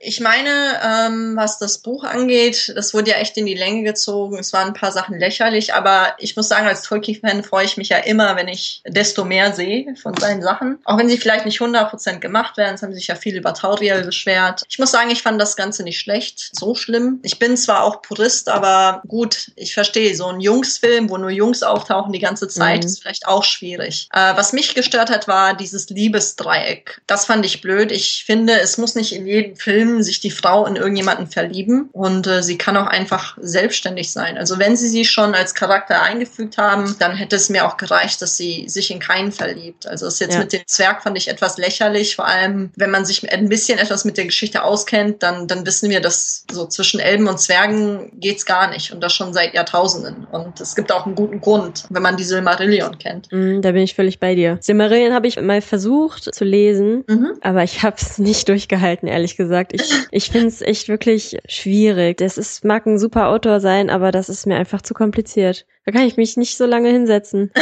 [0.00, 4.38] ich meine, ähm, was das Buch angeht, das wurde ja echt in die Länge gezogen.
[4.38, 7.88] Es waren ein paar Sachen lächerlich, aber ich muss sagen, als Tolkien-Fan freue ich mich
[7.88, 10.78] ja immer, wenn ich desto mehr sehe von seinen Sachen.
[10.84, 12.74] Auch wenn sie vielleicht nicht 100% gemacht werden.
[12.74, 14.62] Es haben sich ja viel über Tauriel beschwert.
[14.68, 16.50] Ich muss sagen, ich fand das Ganze nicht schlecht.
[16.52, 17.20] So schlimm.
[17.22, 20.14] Ich bin zwar auch Purist, aber gut, ich verstehe.
[20.14, 22.86] So ein Jungsfilm, wo nur Jungs auftauchen die ganze Zeit, mhm.
[22.86, 24.08] ist vielleicht auch schwierig.
[24.12, 27.00] Äh, was mich gestört hat, war dieses Liebesdreieck.
[27.06, 27.92] Das fand ich blöd.
[27.92, 32.26] Ich finde, es muss nicht in jedem Film sich die Frau in irgendjemanden verlieben und
[32.26, 34.38] äh, sie kann auch einfach selbstständig sein.
[34.38, 38.20] Also wenn sie sie schon als Charakter eingefügt haben, dann hätte es mir auch gereicht,
[38.22, 39.86] dass sie sich in keinen verliebt.
[39.86, 40.40] Also das jetzt ja.
[40.40, 44.04] mit dem Zwerg fand ich etwas lächerlich, vor allem wenn man sich ein bisschen etwas
[44.04, 48.46] mit der Geschichte auskennt, dann, dann wissen wir, dass so zwischen Elben und Zwergen geht's
[48.46, 50.26] gar nicht und das schon seit Jahrtausenden.
[50.30, 53.28] Und es gibt auch einen guten Grund, wenn man die Silmarillion kennt.
[53.30, 54.58] Mm, da bin ich völlig bei dir.
[54.60, 57.32] Silmarillion habe ich mal versucht zu lesen, mhm.
[57.40, 59.72] aber ich habe es nicht durchgehalten, ehrlich gesagt.
[59.72, 59.77] Ich,
[60.10, 62.18] ich finde es echt wirklich schwierig.
[62.18, 65.66] Das ist, mag ein super Autor sein, aber das ist mir einfach zu kompliziert.
[65.84, 67.50] Da kann ich mich nicht so lange hinsetzen.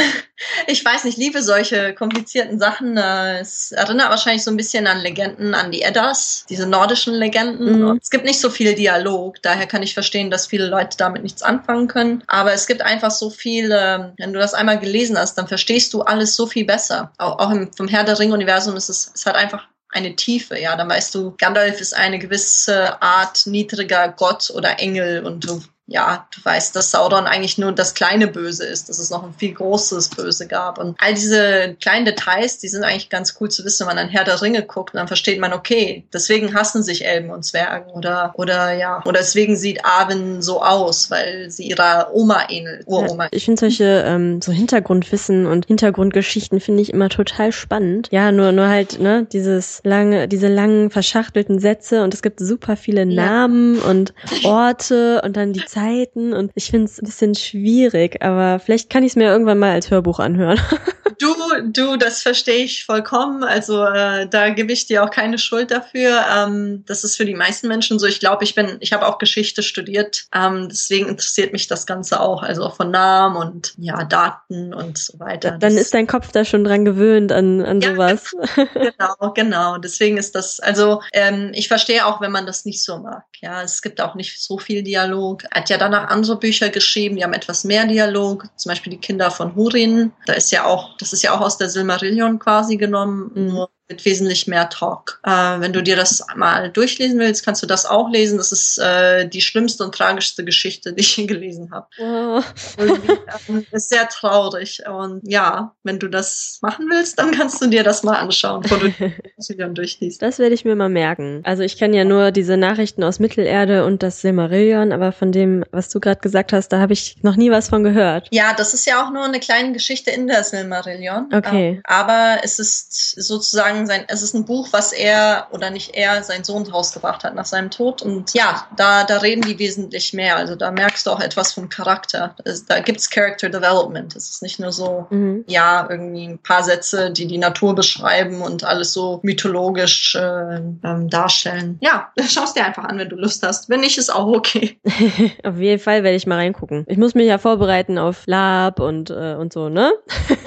[0.67, 2.95] Ich weiß nicht, liebe solche komplizierten Sachen.
[2.95, 7.81] Äh, es erinnert wahrscheinlich so ein bisschen an Legenden, an die Eddas, diese nordischen Legenden.
[7.81, 7.99] Mhm.
[7.99, 11.41] Es gibt nicht so viel Dialog, daher kann ich verstehen, dass viele Leute damit nichts
[11.41, 12.23] anfangen können.
[12.27, 15.93] Aber es gibt einfach so viel, ähm, wenn du das einmal gelesen hast, dann verstehst
[15.95, 17.13] du alles so viel besser.
[17.17, 20.75] Auch, auch im, vom Herr der Ring-Universum ist es, es hat einfach eine Tiefe, ja.
[20.75, 26.27] Dann weißt du, Gandalf ist eine gewisse Art niedriger Gott oder Engel und du ja,
[26.35, 29.53] du weißt, dass Sauron eigentlich nur das kleine Böse ist, dass es noch ein viel
[29.53, 30.79] großes Böse gab.
[30.79, 34.11] Und all diese kleinen Details, die sind eigentlich ganz cool zu wissen, wenn man an
[34.11, 38.33] Herr der Ringe guckt, dann versteht man, okay, deswegen hassen sich Elben und Zwergen oder,
[38.35, 43.25] oder ja, oder deswegen sieht Arwen so aus, weil sie ihrer Oma ähnelt, Uroma.
[43.25, 48.09] Ja, ich finde solche, ähm, so Hintergrundwissen und Hintergrundgeschichten finde ich immer total spannend.
[48.11, 52.75] Ja, nur, nur halt, ne, dieses lange, diese langen verschachtelten Sätze und es gibt super
[52.75, 53.83] viele Namen ja.
[53.85, 58.59] und Orte und dann die Zeit Zeiten und ich finde es ein bisschen schwierig, aber
[58.59, 60.59] vielleicht kann ich es mir irgendwann mal als Hörbuch anhören.
[61.19, 63.43] Du, du, das verstehe ich vollkommen.
[63.43, 66.23] Also äh, da gebe ich dir auch keine Schuld dafür.
[66.35, 68.05] Ähm, das ist für die meisten Menschen so.
[68.05, 72.19] Ich glaube, ich bin, ich habe auch Geschichte studiert, ähm, deswegen interessiert mich das Ganze
[72.19, 72.43] auch.
[72.43, 75.51] Also auch von Namen und ja Daten und so weiter.
[75.51, 78.35] Dann das, ist dein Kopf da schon dran gewöhnt an an ja, sowas.
[78.73, 79.77] Genau, genau.
[79.77, 80.59] Deswegen ist das.
[80.59, 83.23] Also ähm, ich verstehe auch, wenn man das nicht so mag.
[83.41, 85.43] Ja, es gibt auch nicht so viel Dialog.
[85.51, 88.45] Er hat ja danach andere Bücher geschrieben, die haben etwas mehr Dialog.
[88.55, 90.11] Zum Beispiel die Kinder von Hurin.
[90.25, 93.47] Da ist ja auch das ist ja auch aus der Silmarillion quasi genommen, mhm.
[93.47, 95.19] nur mit wesentlich mehr Talk.
[95.23, 98.37] Äh, wenn du dir das mal durchlesen willst, kannst du das auch lesen.
[98.37, 101.87] Das ist äh, die schlimmste und tragischste Geschichte, die ich gelesen habe.
[101.99, 102.41] Oh.
[102.77, 104.83] Ähm, ist sehr traurig.
[104.87, 108.79] Und ja, wenn du das machen willst, dann kannst du dir das mal anschauen, bevor
[108.79, 108.91] du
[109.37, 110.21] das wieder durchliest.
[110.21, 111.41] Das werde ich mir mal merken.
[111.43, 115.63] Also ich kenne ja nur diese Nachrichten aus Mittelerde und das Silmarillion, aber von dem,
[115.71, 118.27] was du gerade gesagt hast, da habe ich noch nie was von gehört.
[118.31, 121.29] Ja, das ist ja auch nur eine kleine Geschichte in der Silmarillion.
[121.33, 121.69] Okay.
[121.69, 125.95] Ähm, aber es ist sozusagen sagen, sein, es ist ein Buch, was er oder nicht
[125.95, 128.01] er, sein Sohn rausgebracht hat nach seinem Tod.
[128.01, 130.37] Und ja, da, da reden die wesentlich mehr.
[130.37, 132.35] Also da merkst du auch etwas vom Charakter.
[132.43, 134.15] Es, da gibt's Character Development.
[134.15, 135.43] Es ist nicht nur so, mhm.
[135.47, 141.09] ja, irgendwie ein paar Sätze, die die Natur beschreiben und alles so mythologisch äh, ähm,
[141.09, 141.77] darstellen.
[141.81, 143.69] Ja, schaust dir einfach an, wenn du Lust hast.
[143.69, 144.79] Wenn nicht, ist auch okay.
[145.43, 146.85] auf jeden Fall werde ich mal reingucken.
[146.87, 149.91] Ich muss mich ja vorbereiten auf Lab und, äh, und so, ne?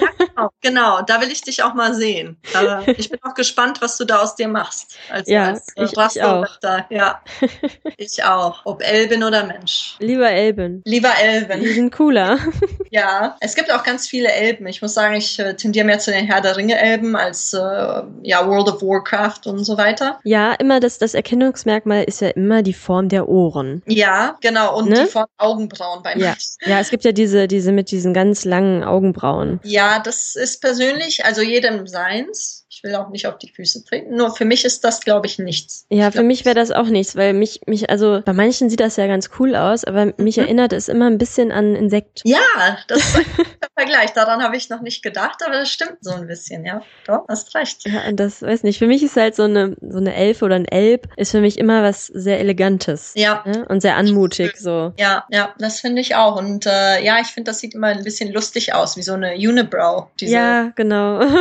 [0.61, 1.01] genau, genau.
[1.01, 2.37] Da will ich dich auch mal sehen.
[2.53, 4.97] Aber ich bin auch gespannt, was du da aus dir machst.
[5.09, 6.45] Als, ja, als, äh, ich, ich auch.
[6.89, 7.21] Ja,
[7.97, 8.61] ich auch.
[8.65, 9.95] Ob Elben oder Mensch.
[9.99, 10.81] Lieber Elben.
[10.85, 11.61] Lieber Elben.
[11.61, 12.37] Die sind cooler.
[12.91, 14.67] ja, es gibt auch ganz viele Elben.
[14.67, 17.57] Ich muss sagen, ich äh, tendiere mehr zu den Herr der Ringe Elben als äh,
[17.57, 20.19] ja World of Warcraft und so weiter.
[20.23, 23.81] Ja, immer das, das Erkennungsmerkmal ist ja immer die Form der Ohren.
[23.85, 24.77] Ja, genau.
[24.77, 25.03] Und ne?
[25.03, 26.35] die Form Augenbrauen beim ja.
[26.65, 29.59] ja, es gibt ja diese, diese mit diesen ganz langen Augenbrauen.
[29.63, 32.60] Ja, das ist persönlich, also jedem seins.
[32.81, 34.15] Ich will auch nicht auf die Füße treten.
[34.15, 35.85] Nur für mich ist das, glaube ich, nichts.
[35.89, 38.79] Ja, ich für mich wäre das auch nichts, weil mich, mich, also bei manchen sieht
[38.79, 40.45] das ja ganz cool aus, aber mich mhm.
[40.45, 42.21] erinnert es immer ein bisschen an Insekt.
[42.23, 42.39] Ja,
[42.87, 43.25] das ist ein
[43.77, 44.13] Vergleich.
[44.13, 46.81] Daran habe ich noch nicht gedacht, aber das stimmt so ein bisschen, ja.
[47.05, 47.87] Doch, hast recht.
[47.87, 48.79] Ja, und das weiß nicht.
[48.79, 51.59] Für mich ist halt so eine, so eine Elfe oder ein Elb ist für mich
[51.59, 53.13] immer was sehr Elegantes.
[53.15, 53.43] Ja.
[53.45, 53.63] Ne?
[53.69, 54.91] Und sehr anmutig, so.
[54.97, 56.35] Ja, ja, das finde ich auch.
[56.35, 59.35] Und äh, ja, ich finde, das sieht immer ein bisschen lustig aus, wie so eine
[59.35, 60.07] Unibrow.
[60.19, 61.21] Diese ja, genau.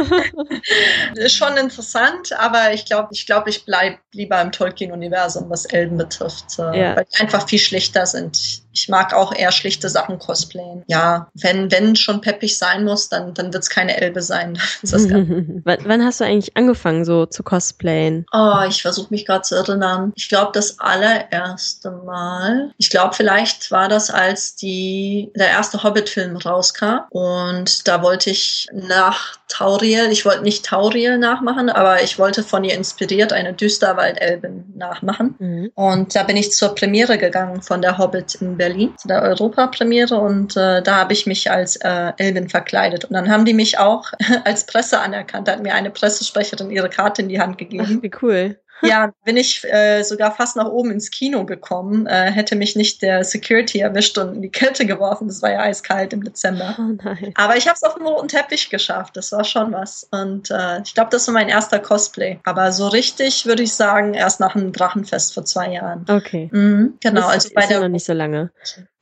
[1.30, 5.96] ist schon interessant, aber ich glaube, ich glaube, ich bleib lieber im Tolkien-Universum, was Elben
[5.96, 6.96] betrifft, äh, ja.
[6.96, 10.84] weil die einfach viel schlichter sind ich mag auch eher schlichte Sachen cosplayen.
[10.86, 14.58] Ja, wenn, wenn schon peppig sein muss, dann, dann wird es keine Elbe sein.
[14.82, 18.26] Wann hast du eigentlich angefangen, so zu cosplayen?
[18.32, 20.12] Oh, ich versuche mich gerade zu erinnern.
[20.14, 22.72] Ich glaube, das allererste Mal.
[22.78, 27.00] Ich glaube, vielleicht war das, als die, der erste Hobbit-Film rauskam.
[27.10, 32.64] Und da wollte ich nach Tauriel, ich wollte nicht Tauriel nachmachen, aber ich wollte von
[32.64, 35.34] ihr inspiriert eine Düsterwaldelbin nachmachen.
[35.38, 35.72] Mhm.
[35.74, 40.18] Und da bin ich zur Premiere gegangen von der Hobbit in Berlin, zu der Europapremiere
[40.18, 43.06] und äh, da habe ich mich als äh, Elvin verkleidet.
[43.06, 44.12] Und dann haben die mich auch
[44.44, 45.48] als Presse anerkannt.
[45.48, 47.86] Da hat mir eine Pressesprecherin ihre Karte in die Hand gegeben.
[47.98, 48.58] Ach, wie cool.
[48.82, 53.02] Ja, bin ich äh, sogar fast nach oben ins Kino gekommen, äh, hätte mich nicht
[53.02, 55.28] der Security erwischt und in die Kälte geworfen.
[55.28, 56.76] Das war ja eiskalt im Dezember.
[56.78, 57.32] Oh nein.
[57.34, 59.16] Aber ich habe es auf dem roten Teppich geschafft.
[59.16, 60.08] Das war schon was.
[60.10, 62.38] Und äh, ich glaube, das war mein erster Cosplay.
[62.44, 66.04] Aber so richtig würde ich sagen, erst nach einem Drachenfest vor zwei Jahren.
[66.08, 66.48] Okay.
[66.52, 67.28] Mhm, genau.
[67.28, 68.50] Ist, also bei ist der ja noch nicht so lange.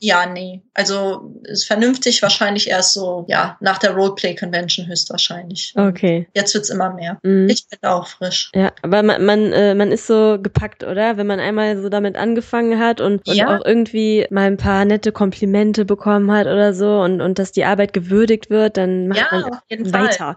[0.00, 0.62] Ja, nee.
[0.74, 5.74] Also ist vernünftig wahrscheinlich erst so, ja, nach der Roleplay Convention höchstwahrscheinlich.
[5.76, 6.28] Okay.
[6.34, 7.18] Jetzt wird's immer mehr.
[7.22, 7.48] Mhm.
[7.48, 8.50] Ich bin auch frisch.
[8.54, 11.16] Ja, aber man, man, äh, man ist so gepackt, oder?
[11.16, 13.56] Wenn man einmal so damit angefangen hat und, und ja.
[13.56, 17.64] auch irgendwie mal ein paar nette Komplimente bekommen hat oder so und, und dass die
[17.64, 20.36] Arbeit gewürdigt wird, dann macht ja, man weiter.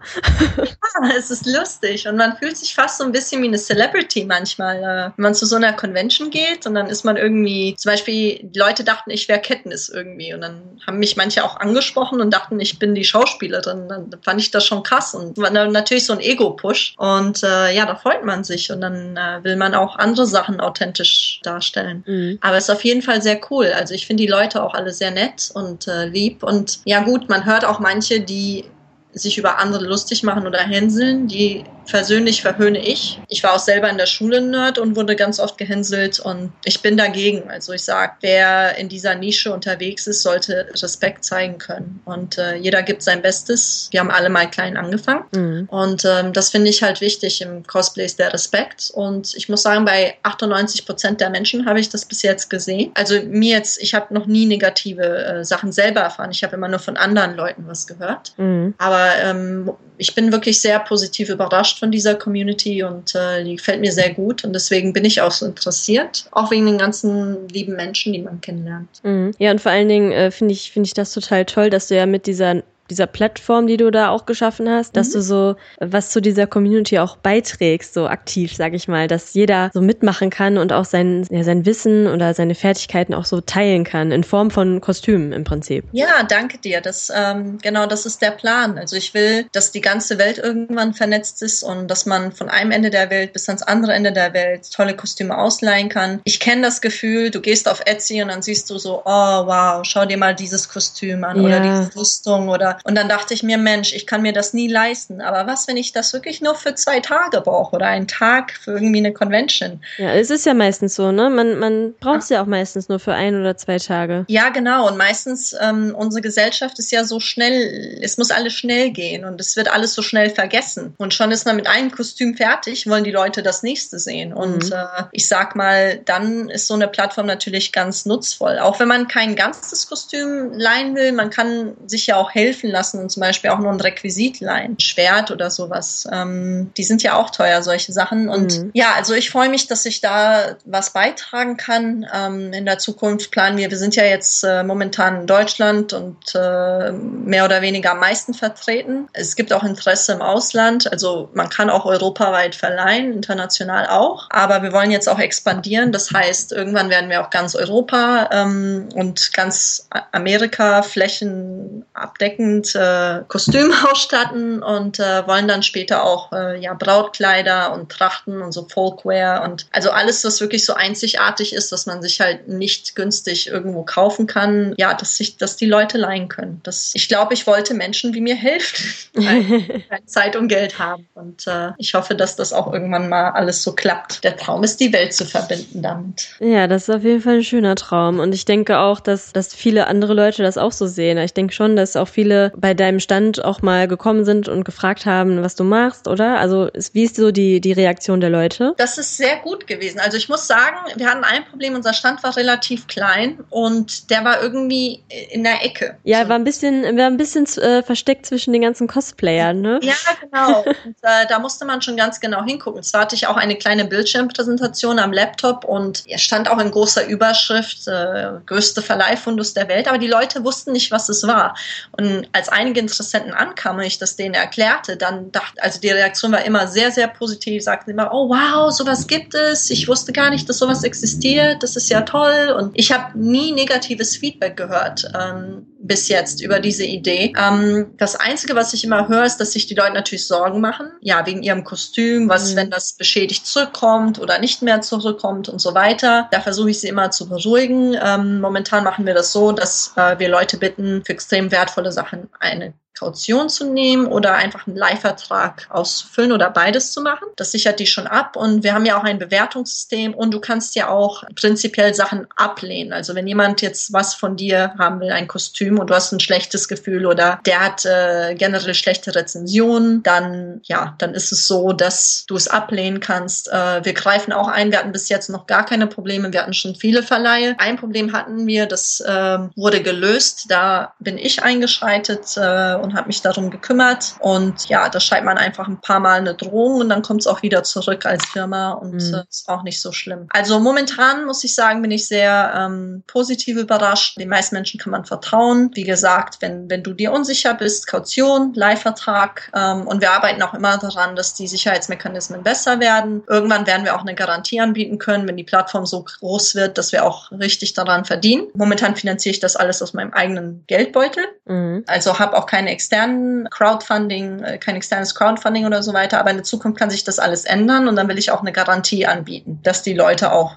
[0.58, 4.24] ja, es ist lustig und man fühlt sich fast so ein bisschen wie eine Celebrity
[4.24, 7.92] manchmal, äh, wenn man zu so einer Convention geht und dann ist man irgendwie, zum
[7.92, 10.32] Beispiel, Leute dachten, ich wäre Kenntnis irgendwie.
[10.32, 13.88] Und dann haben mich manche auch angesprochen und dachten, ich bin die Schauspielerin.
[13.88, 16.94] Dann fand ich das schon krass und war natürlich so ein Ego-Push.
[16.96, 20.60] Und äh, ja, da freut man sich und dann äh, will man auch andere Sachen
[20.60, 22.04] authentisch darstellen.
[22.06, 22.38] Mhm.
[22.40, 23.66] Aber es ist auf jeden Fall sehr cool.
[23.66, 26.42] Also ich finde die Leute auch alle sehr nett und äh, lieb.
[26.42, 28.64] Und ja gut, man hört auch manche, die
[29.12, 33.20] sich über andere lustig machen oder hänseln, die persönlich verhöhne ich.
[33.28, 36.80] Ich war auch selber in der Schule Nerd und wurde ganz oft gehänselt und ich
[36.82, 37.50] bin dagegen.
[37.50, 42.00] Also ich sage, wer in dieser Nische unterwegs ist, sollte Respekt zeigen können.
[42.04, 43.88] Und äh, jeder gibt sein Bestes.
[43.90, 45.24] Wir haben alle mal klein angefangen.
[45.34, 45.68] Mhm.
[45.70, 48.90] Und ähm, das finde ich halt wichtig im Cosplay ist der Respekt.
[48.92, 52.92] Und ich muss sagen, bei 98 Prozent der Menschen habe ich das bis jetzt gesehen.
[52.94, 56.30] Also mir jetzt, ich habe noch nie negative äh, Sachen selber erfahren.
[56.30, 58.34] Ich habe immer nur von anderen Leuten was gehört.
[58.36, 58.74] Mhm.
[58.78, 63.80] Aber ähm, ich bin wirklich sehr positiv überrascht von dieser Community und äh, die gefällt
[63.80, 67.76] mir sehr gut und deswegen bin ich auch so interessiert, auch wegen den ganzen lieben
[67.76, 68.88] Menschen, die man kennenlernt.
[69.02, 69.32] Mhm.
[69.38, 71.96] Ja, und vor allen Dingen äh, finde ich, finde ich das total toll, dass du
[71.96, 75.12] ja mit dieser dieser Plattform, die du da auch geschaffen hast, dass mhm.
[75.12, 79.70] du so was zu dieser Community auch beiträgst, so aktiv, sag ich mal, dass jeder
[79.72, 83.84] so mitmachen kann und auch sein, ja, sein Wissen oder seine Fertigkeiten auch so teilen
[83.84, 85.84] kann, in Form von Kostümen im Prinzip.
[85.92, 86.80] Ja, danke dir.
[86.80, 88.78] Das, ähm, genau, das ist der Plan.
[88.78, 92.70] Also ich will, dass die ganze Welt irgendwann vernetzt ist und dass man von einem
[92.70, 96.20] Ende der Welt bis ans andere Ende der Welt tolle Kostüme ausleihen kann.
[96.24, 99.82] Ich kenne das Gefühl, du gehst auf Etsy und dann siehst du so, oh wow,
[99.84, 101.42] schau dir mal dieses Kostüm an ja.
[101.42, 104.68] oder diese Rüstung oder und dann dachte ich mir, Mensch, ich kann mir das nie
[104.68, 105.20] leisten.
[105.20, 108.72] Aber was, wenn ich das wirklich nur für zwei Tage brauche oder einen Tag für
[108.72, 109.80] irgendwie eine Convention?
[109.98, 111.30] Ja, es ist ja meistens so, ne?
[111.30, 114.24] Man, man braucht es ja auch meistens nur für ein oder zwei Tage.
[114.28, 114.88] Ja, genau.
[114.88, 119.40] Und meistens, ähm, unsere Gesellschaft ist ja so schnell, es muss alles schnell gehen und
[119.40, 120.94] es wird alles so schnell vergessen.
[120.98, 124.32] Und schon ist man mit einem Kostüm fertig, wollen die Leute das nächste sehen.
[124.32, 124.72] Und mhm.
[124.72, 128.58] äh, ich sag mal, dann ist so eine Plattform natürlich ganz nutzvoll.
[128.58, 133.00] Auch wenn man kein ganzes Kostüm leihen will, man kann sich ja auch helfen lassen
[133.00, 136.06] und zum Beispiel auch nur ein Requisit leihen, Schwert oder sowas.
[136.12, 138.28] Ähm, die sind ja auch teuer, solche Sachen.
[138.28, 138.70] Und mhm.
[138.74, 142.06] ja, also ich freue mich, dass ich da was beitragen kann.
[142.12, 146.34] Ähm, in der Zukunft planen wir, wir sind ja jetzt äh, momentan in Deutschland und
[146.34, 149.08] äh, mehr oder weniger am meisten vertreten.
[149.12, 150.90] Es gibt auch Interesse im Ausland.
[150.90, 154.28] Also man kann auch europaweit verleihen, international auch.
[154.30, 155.92] Aber wir wollen jetzt auch expandieren.
[155.92, 162.74] Das heißt, irgendwann werden wir auch ganz Europa ähm, und ganz Amerika Flächen abdecken entsprechend
[162.74, 168.52] äh, Kostüm ausstatten und äh, wollen dann später auch äh, ja Brautkleider und Trachten und
[168.52, 172.94] so Folkwear und also alles, was wirklich so einzigartig ist, was man sich halt nicht
[172.94, 176.60] günstig irgendwo kaufen kann, ja, dass sich, dass die Leute leihen können.
[176.62, 181.46] Das, ich glaube, ich wollte Menschen wie mir helfen, weil Zeit und Geld haben und
[181.46, 184.24] äh, ich hoffe, dass das auch irgendwann mal alles so klappt.
[184.24, 186.28] Der Traum ist, die Welt zu verbinden damit.
[186.40, 189.54] Ja, das ist auf jeden Fall ein schöner Traum und ich denke auch, dass dass
[189.54, 191.18] viele andere Leute das auch so sehen.
[191.18, 195.06] Ich denke schon, dass auch viele bei deinem Stand auch mal gekommen sind und gefragt
[195.06, 196.38] haben, was du machst, oder?
[196.38, 198.74] Also wie ist so die, die Reaktion der Leute?
[198.76, 200.00] Das ist sehr gut gewesen.
[200.00, 204.24] Also ich muss sagen, wir hatten ein Problem, unser Stand war relativ klein und der
[204.24, 205.96] war irgendwie in der Ecke.
[206.04, 209.80] Ja, war ein bisschen, war ein bisschen äh, versteckt zwischen den ganzen Cosplayern, ne?
[209.82, 210.60] Ja, genau.
[210.62, 212.82] und, äh, da musste man schon ganz genau hingucken.
[212.82, 217.06] Zwar hatte ich auch eine kleine Bildschirmpräsentation am Laptop und er stand auch in großer
[217.06, 221.54] Überschrift, äh, größte Verleihfundus der Welt, aber die Leute wussten nicht, was es war.
[221.92, 226.32] Und als einige Interessenten ankamen und ich das denen erklärte, dann dachte, also die Reaktion
[226.32, 230.30] war immer sehr, sehr positiv, sagten immer, oh wow, sowas gibt es, ich wusste gar
[230.30, 232.54] nicht, dass sowas existiert, das ist ja toll.
[232.58, 235.10] Und ich habe nie negatives Feedback gehört.
[235.14, 237.32] Ähm, bis jetzt über diese Idee.
[237.36, 240.92] Ähm, das Einzige, was ich immer höre, ist, dass sich die Leute natürlich Sorgen machen,
[241.00, 242.56] ja, wegen ihrem Kostüm, was, mhm.
[242.56, 246.28] wenn das beschädigt zurückkommt oder nicht mehr zurückkommt und so weiter.
[246.30, 247.96] Da versuche ich sie immer zu beruhigen.
[248.02, 252.28] Ähm, momentan machen wir das so, dass äh, wir Leute bitten, für extrem wertvolle Sachen
[252.38, 257.26] eine Kaution zu nehmen oder einfach einen Leihvertrag auszufüllen oder beides zu machen.
[257.34, 260.76] Das sichert die schon ab und wir haben ja auch ein Bewertungssystem und du kannst
[260.76, 262.92] ja auch prinzipiell Sachen ablehnen.
[262.92, 266.20] Also wenn jemand jetzt was von dir haben will, ein Kostüm und du hast ein
[266.20, 271.72] schlechtes Gefühl oder der hat äh, generell schlechte Rezensionen, dann ja, dann ist es so,
[271.72, 273.48] dass du es ablehnen kannst.
[273.48, 274.70] Äh, wir greifen auch ein.
[274.70, 276.32] Wir hatten bis jetzt noch gar keine Probleme.
[276.32, 277.56] Wir hatten schon viele Verleihe.
[277.58, 280.46] Ein Problem hatten wir, das äh, wurde gelöst.
[280.48, 284.14] Da bin ich eingeschreitet äh, und habe mich darum gekümmert.
[284.20, 287.26] Und ja, da schreibt man einfach ein paar Mal eine Drohung und dann kommt es
[287.26, 289.14] auch wieder zurück als Firma und mhm.
[289.14, 290.26] äh, ist auch nicht so schlimm.
[290.30, 294.18] Also momentan muss ich sagen, bin ich sehr ähm, positiv überrascht.
[294.18, 295.70] Den meisten Menschen kann man vertrauen.
[295.74, 300.54] Wie gesagt, wenn, wenn du dir unsicher bist, Kaution, Leihvertrag ähm, und wir arbeiten auch
[300.54, 303.22] immer daran, dass die Sicherheitsmechanismen besser werden.
[303.28, 306.92] Irgendwann werden wir auch eine Garantie anbieten können, wenn die Plattform so groß wird, dass
[306.92, 308.48] wir auch richtig daran verdienen.
[308.54, 311.24] Momentan finanziere ich das alles aus meinem eigenen Geldbeutel.
[311.46, 311.84] Mhm.
[311.86, 316.18] Also habe auch keine externen Crowdfunding, äh, kein externes Crowdfunding oder so weiter.
[316.18, 318.50] Aber in der Zukunft kann sich das alles ändern und dann will ich auch eine
[318.50, 320.56] Garantie anbieten, dass die Leute auch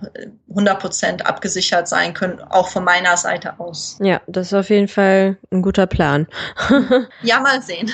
[0.49, 3.99] 100 äh, Prozent abgesichert sein können, auch von meiner Seite aus.
[4.01, 6.25] Ja, das ist auf jeden Fall ein guter Plan.
[7.21, 7.91] ja, mal sehen.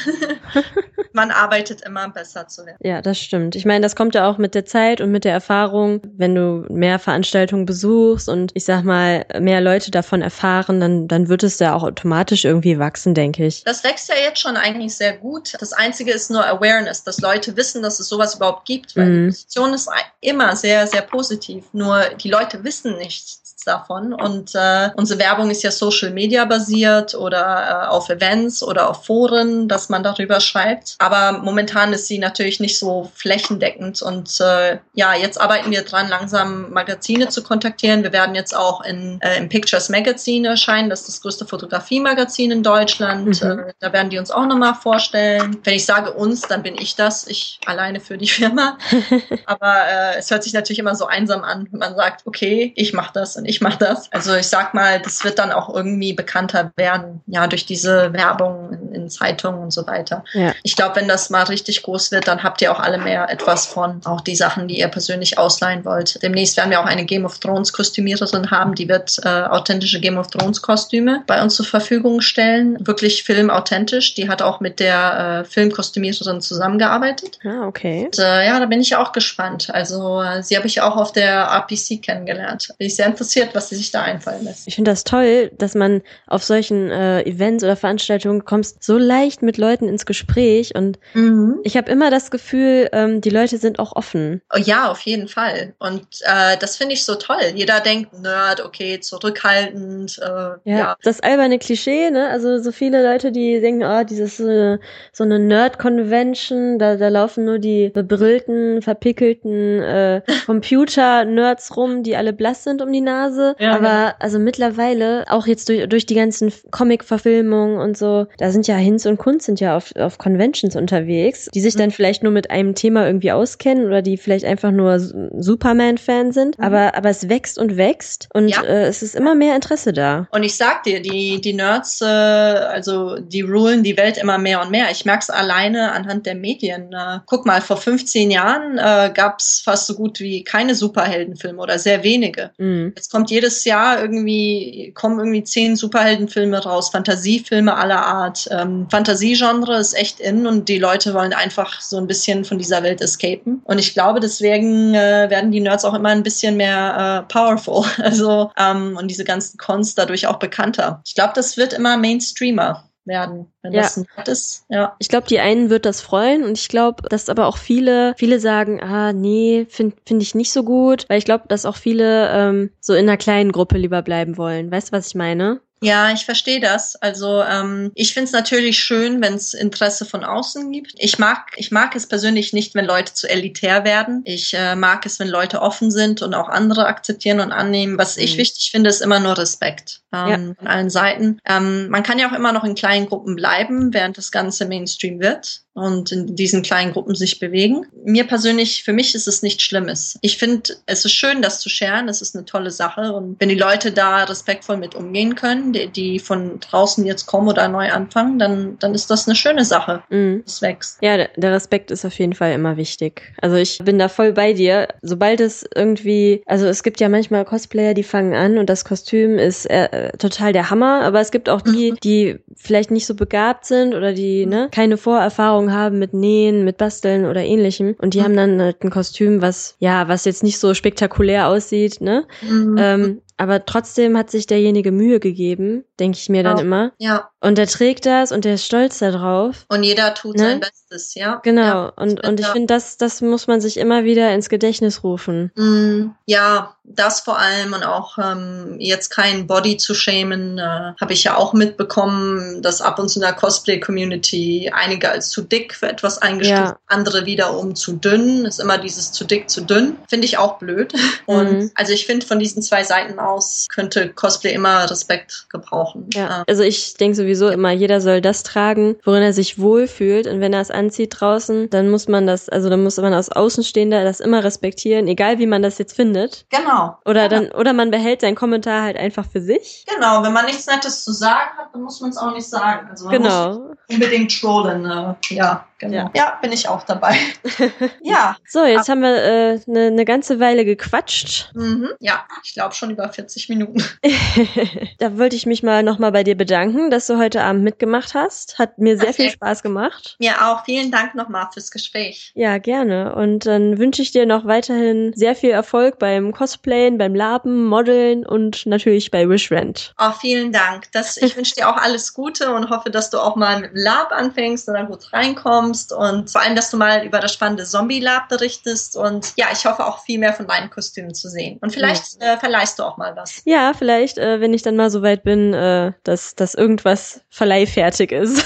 [1.13, 2.77] Man arbeitet immer besser zu werden.
[2.79, 3.55] Ja, das stimmt.
[3.55, 5.99] Ich meine, das kommt ja auch mit der Zeit und mit der Erfahrung.
[6.15, 11.27] Wenn du mehr Veranstaltungen besuchst und ich sag mal, mehr Leute davon erfahren, dann, dann
[11.27, 13.65] wird es ja auch automatisch irgendwie wachsen, denke ich.
[13.65, 15.53] Das wächst ja jetzt schon eigentlich sehr gut.
[15.59, 19.15] Das Einzige ist nur Awareness, dass Leute wissen, dass es sowas überhaupt gibt, weil mhm.
[19.15, 19.89] die Position ist
[20.21, 21.65] immer sehr, sehr positiv.
[21.73, 24.13] Nur die Leute wissen nicht, nichts davon.
[24.13, 29.05] Und äh, unsere Werbung ist ja Social Media basiert oder äh, auf Events oder auf
[29.05, 30.95] Foren, dass man darüber schreibt.
[30.99, 34.01] Aber momentan ist sie natürlich nicht so flächendeckend.
[34.01, 38.03] Und äh, ja, jetzt arbeiten wir dran, langsam Magazine zu kontaktieren.
[38.03, 40.89] Wir werden jetzt auch in, äh, im Pictures Magazine erscheinen.
[40.89, 43.41] Das ist das größte Fotografie-Magazin in Deutschland.
[43.41, 43.59] Mhm.
[43.59, 45.57] Äh, da werden die uns auch nochmal vorstellen.
[45.63, 47.27] Wenn ich sage uns, dann bin ich das.
[47.27, 48.77] Ich alleine für die Firma.
[49.45, 52.93] Aber äh, es hört sich natürlich immer so einsam an, wenn man sagt, okay, ich
[52.93, 54.09] mache das und ich mache das.
[54.13, 58.71] Also ich sag mal, das wird dann auch irgendwie bekannter werden, ja, durch diese Werbung
[58.71, 60.23] in, in Zeitungen und so weiter.
[60.33, 60.53] Ja.
[60.63, 63.65] Ich glaube, wenn das mal richtig groß wird, dann habt ihr auch alle mehr etwas
[63.65, 66.21] von, auch die Sachen, die ihr persönlich ausleihen wollt.
[66.21, 70.17] Demnächst werden wir auch eine Game of Thrones Kostümiererin haben, die wird äh, authentische Game
[70.17, 72.77] of Thrones Kostüme bei uns zur Verfügung stellen.
[72.85, 74.13] Wirklich filmauthentisch.
[74.13, 77.39] Die hat auch mit der äh, Filmkostümiererin zusammengearbeitet.
[77.43, 78.05] Ah, okay.
[78.05, 79.69] Und, äh, ja, da bin ich auch gespannt.
[79.73, 82.69] Also äh, sie habe ich auch auf der RPC kennengelernt.
[82.77, 84.67] Bin ich sehr interessiert interessiert, was sie sich da einfallen lässt.
[84.67, 89.41] Ich finde das toll, dass man auf solchen äh, Events oder Veranstaltungen kommst so leicht
[89.41, 91.59] mit Leuten ins Gespräch und mhm.
[91.63, 94.41] ich habe immer das Gefühl, ähm, die Leute sind auch offen.
[94.53, 95.73] Oh, ja, auf jeden Fall.
[95.79, 97.41] Und äh, das finde ich so toll.
[97.55, 100.19] Jeder denkt, Nerd, okay, zurückhaltend.
[100.21, 102.29] Äh, ja, ja, das alberne Klischee, ne?
[102.29, 104.77] Also so viele Leute, die denken, oh, dieses äh,
[105.11, 112.33] so eine Nerd-Convention, da, da laufen nur die bebrillten, verpickelten äh, Computer-Nerds rum, die alle
[112.33, 113.55] blass sind um die Nase Phase.
[113.59, 114.15] Ja, aber ja.
[114.19, 119.05] also mittlerweile, auch jetzt durch, durch die ganzen Comic-Verfilmungen und so, da sind ja Hinz
[119.05, 121.79] und Kunz sind ja auf, auf Conventions unterwegs, die sich mhm.
[121.79, 126.57] dann vielleicht nur mit einem Thema irgendwie auskennen oder die vielleicht einfach nur Superman-Fan sind.
[126.57, 126.63] Mhm.
[126.63, 128.63] Aber, aber es wächst und wächst und ja.
[128.63, 130.27] äh, es ist immer mehr Interesse da.
[130.31, 134.61] Und ich sag dir, die, die Nerds, äh, also die rulen die Welt immer mehr
[134.61, 134.91] und mehr.
[134.91, 136.93] Ich merke es alleine anhand der Medien.
[136.93, 141.61] Äh, guck mal, vor 15 Jahren äh, gab es fast so gut wie keine Superheldenfilme
[141.61, 142.51] oder sehr wenige.
[142.57, 142.93] Mhm.
[142.95, 148.47] Jetzt kommt jedes Jahr irgendwie, kommen irgendwie zehn Superheldenfilme raus, Fantasiefilme aller Art.
[148.51, 152.83] Ähm, Fantasiegenre ist echt in und die Leute wollen einfach so ein bisschen von dieser
[152.83, 153.61] Welt escapen.
[153.65, 157.85] Und ich glaube, deswegen äh, werden die Nerds auch immer ein bisschen mehr äh, powerful.
[158.01, 161.01] Also ähm, und diese ganzen Cons dadurch auch bekannter.
[161.05, 163.81] Ich glaube, das wird immer Mainstreamer werden, wenn ja.
[163.81, 164.65] das ein Wert ist.
[164.69, 164.95] Ja.
[164.99, 168.39] Ich glaube, die einen wird das freuen und ich glaube, dass aber auch viele, viele
[168.39, 172.29] sagen, ah, nee, finde find ich nicht so gut, weil ich glaube, dass auch viele
[172.31, 174.71] ähm, so in einer kleinen Gruppe lieber bleiben wollen.
[174.71, 175.61] Weißt du, was ich meine?
[175.83, 176.95] Ja, ich verstehe das.
[176.95, 180.93] Also ähm, ich finde es natürlich schön, wenn es Interesse von außen gibt.
[180.99, 184.21] Ich mag, ich mag es persönlich nicht, wenn Leute zu elitär werden.
[184.25, 187.97] Ich äh, mag es, wenn Leute offen sind und auch andere akzeptieren und annehmen.
[187.97, 188.23] Was mhm.
[188.23, 190.37] ich wichtig finde, ist immer nur Respekt ähm, ja.
[190.55, 191.39] von allen Seiten.
[191.45, 193.50] Ähm, man kann ja auch immer noch in kleinen Gruppen bleiben,
[193.93, 197.85] während das Ganze Mainstream wird und in diesen kleinen Gruppen sich bewegen.
[198.03, 200.17] Mir persönlich, für mich ist es nichts Schlimmes.
[200.21, 202.09] Ich finde, es ist schön, das zu scheren.
[202.09, 203.13] Es ist eine tolle Sache.
[203.13, 207.47] Und wenn die Leute da respektvoll mit umgehen können, die, die von draußen jetzt kommen
[207.47, 210.03] oder neu anfangen, dann, dann ist das eine schöne Sache.
[210.09, 210.43] Mhm.
[210.45, 210.97] Es wächst.
[211.01, 213.33] Ja, der Respekt ist auf jeden Fall immer wichtig.
[213.41, 214.89] Also ich bin da voll bei dir.
[215.01, 219.37] Sobald es irgendwie, also es gibt ja manchmal Cosplayer, die fangen an und das Kostüm
[219.37, 221.97] ist äh, total der Hammer, aber es gibt auch die, mhm.
[222.03, 226.65] die vielleicht nicht so begabt sind oder die ne, keine Vorerfahrung Erfahrung haben mit Nähen,
[226.65, 227.95] mit Basteln oder ähnlichem.
[227.99, 228.23] Und die mhm.
[228.23, 232.25] haben dann halt ein Kostüm, was, ja, was jetzt nicht so spektakulär aussieht, ne?
[232.41, 232.75] Mhm.
[232.77, 236.63] Ähm, aber trotzdem hat sich derjenige Mühe gegeben, denke ich mir dann ja.
[236.63, 236.91] immer.
[236.99, 237.30] Ja.
[237.41, 239.65] Und der trägt das und der ist stolz darauf.
[239.67, 240.43] Und jeder tut ne?
[240.43, 241.41] sein Bestes, ja.
[241.43, 241.61] Genau.
[241.61, 245.51] Ja, und, und ich finde, das, das muss man sich immer wieder ins Gedächtnis rufen.
[245.55, 251.13] Mm, ja, das vor allem und auch ähm, jetzt kein Body zu schämen, äh, habe
[251.13, 255.75] ich ja auch mitbekommen, dass ab und zu in der Cosplay-Community einige als zu dick
[255.75, 256.79] für etwas eingestuft, ja.
[256.87, 258.45] andere wiederum zu dünn.
[258.45, 259.97] Ist immer dieses zu dick, zu dünn.
[260.09, 260.93] Finde ich auch blöd.
[261.27, 261.71] Und mhm.
[261.75, 266.09] also ich finde, von diesen zwei Seiten aus könnte Cosplay immer Respekt gebrauchen.
[266.13, 266.43] Ja.
[266.47, 270.27] Also ich denke sowieso immer, jeder soll das tragen, worin er sich wohlfühlt.
[270.27, 273.31] Und wenn er es anzieht draußen, dann muss man das, also dann muss man als
[273.31, 276.45] Außenstehender das immer respektieren, egal wie man das jetzt findet.
[276.49, 276.97] Genau.
[277.05, 277.43] Oder genau.
[277.43, 279.85] dann, oder man behält seinen Kommentar halt einfach für sich.
[279.93, 282.89] Genau, wenn man nichts Nettes zu sagen hat, dann muss man es auch nicht sagen.
[282.89, 283.59] Also man genau.
[283.59, 284.85] muss unbedingt trollen.
[284.85, 285.65] Äh, ja.
[285.81, 285.95] Genau.
[285.95, 286.11] Ja.
[286.13, 287.17] ja, bin ich auch dabei.
[288.03, 288.37] ja.
[288.47, 291.49] So, jetzt haben wir eine äh, ne, ne ganze Weile gequatscht.
[291.55, 291.89] Mhm.
[291.99, 293.83] Ja, ich glaube schon über 40 Minuten.
[294.99, 298.59] da wollte ich mich mal nochmal bei dir bedanken, dass du heute Abend mitgemacht hast.
[298.59, 299.23] Hat mir sehr okay.
[299.23, 300.17] viel Spaß gemacht.
[300.19, 300.63] Mir auch.
[300.65, 302.31] Vielen Dank nochmal fürs Gespräch.
[302.35, 303.15] Ja, gerne.
[303.15, 308.23] Und dann wünsche ich dir noch weiterhin sehr viel Erfolg beim Cosplayen, beim Laben, Modeln
[308.23, 309.95] und natürlich bei Wishrent.
[309.99, 310.91] Oh, vielen Dank.
[310.91, 313.77] Das, ich wünsche dir auch alles Gute und hoffe, dass du auch mal mit dem
[313.77, 317.33] Lab anfängst und dann gut reinkommst kommst und vor allem, dass du mal über das
[317.33, 321.57] spannende Zombie-Lab berichtest und ja, ich hoffe auch viel mehr von deinen Kostümen zu sehen.
[321.61, 322.33] Und vielleicht ja.
[322.33, 323.41] äh, verleihst du auch mal was.
[323.45, 328.11] Ja, vielleicht, äh, wenn ich dann mal so weit bin, äh, dass, dass irgendwas verleihfertig
[328.11, 328.43] ist.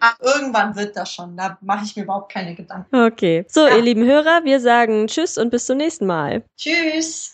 [0.00, 2.94] Ach, irgendwann wird das schon, da mache ich mir überhaupt keine Gedanken.
[2.94, 3.76] Okay, so ja.
[3.76, 6.42] ihr lieben Hörer, wir sagen Tschüss und bis zum nächsten Mal.
[6.56, 7.32] Tschüss.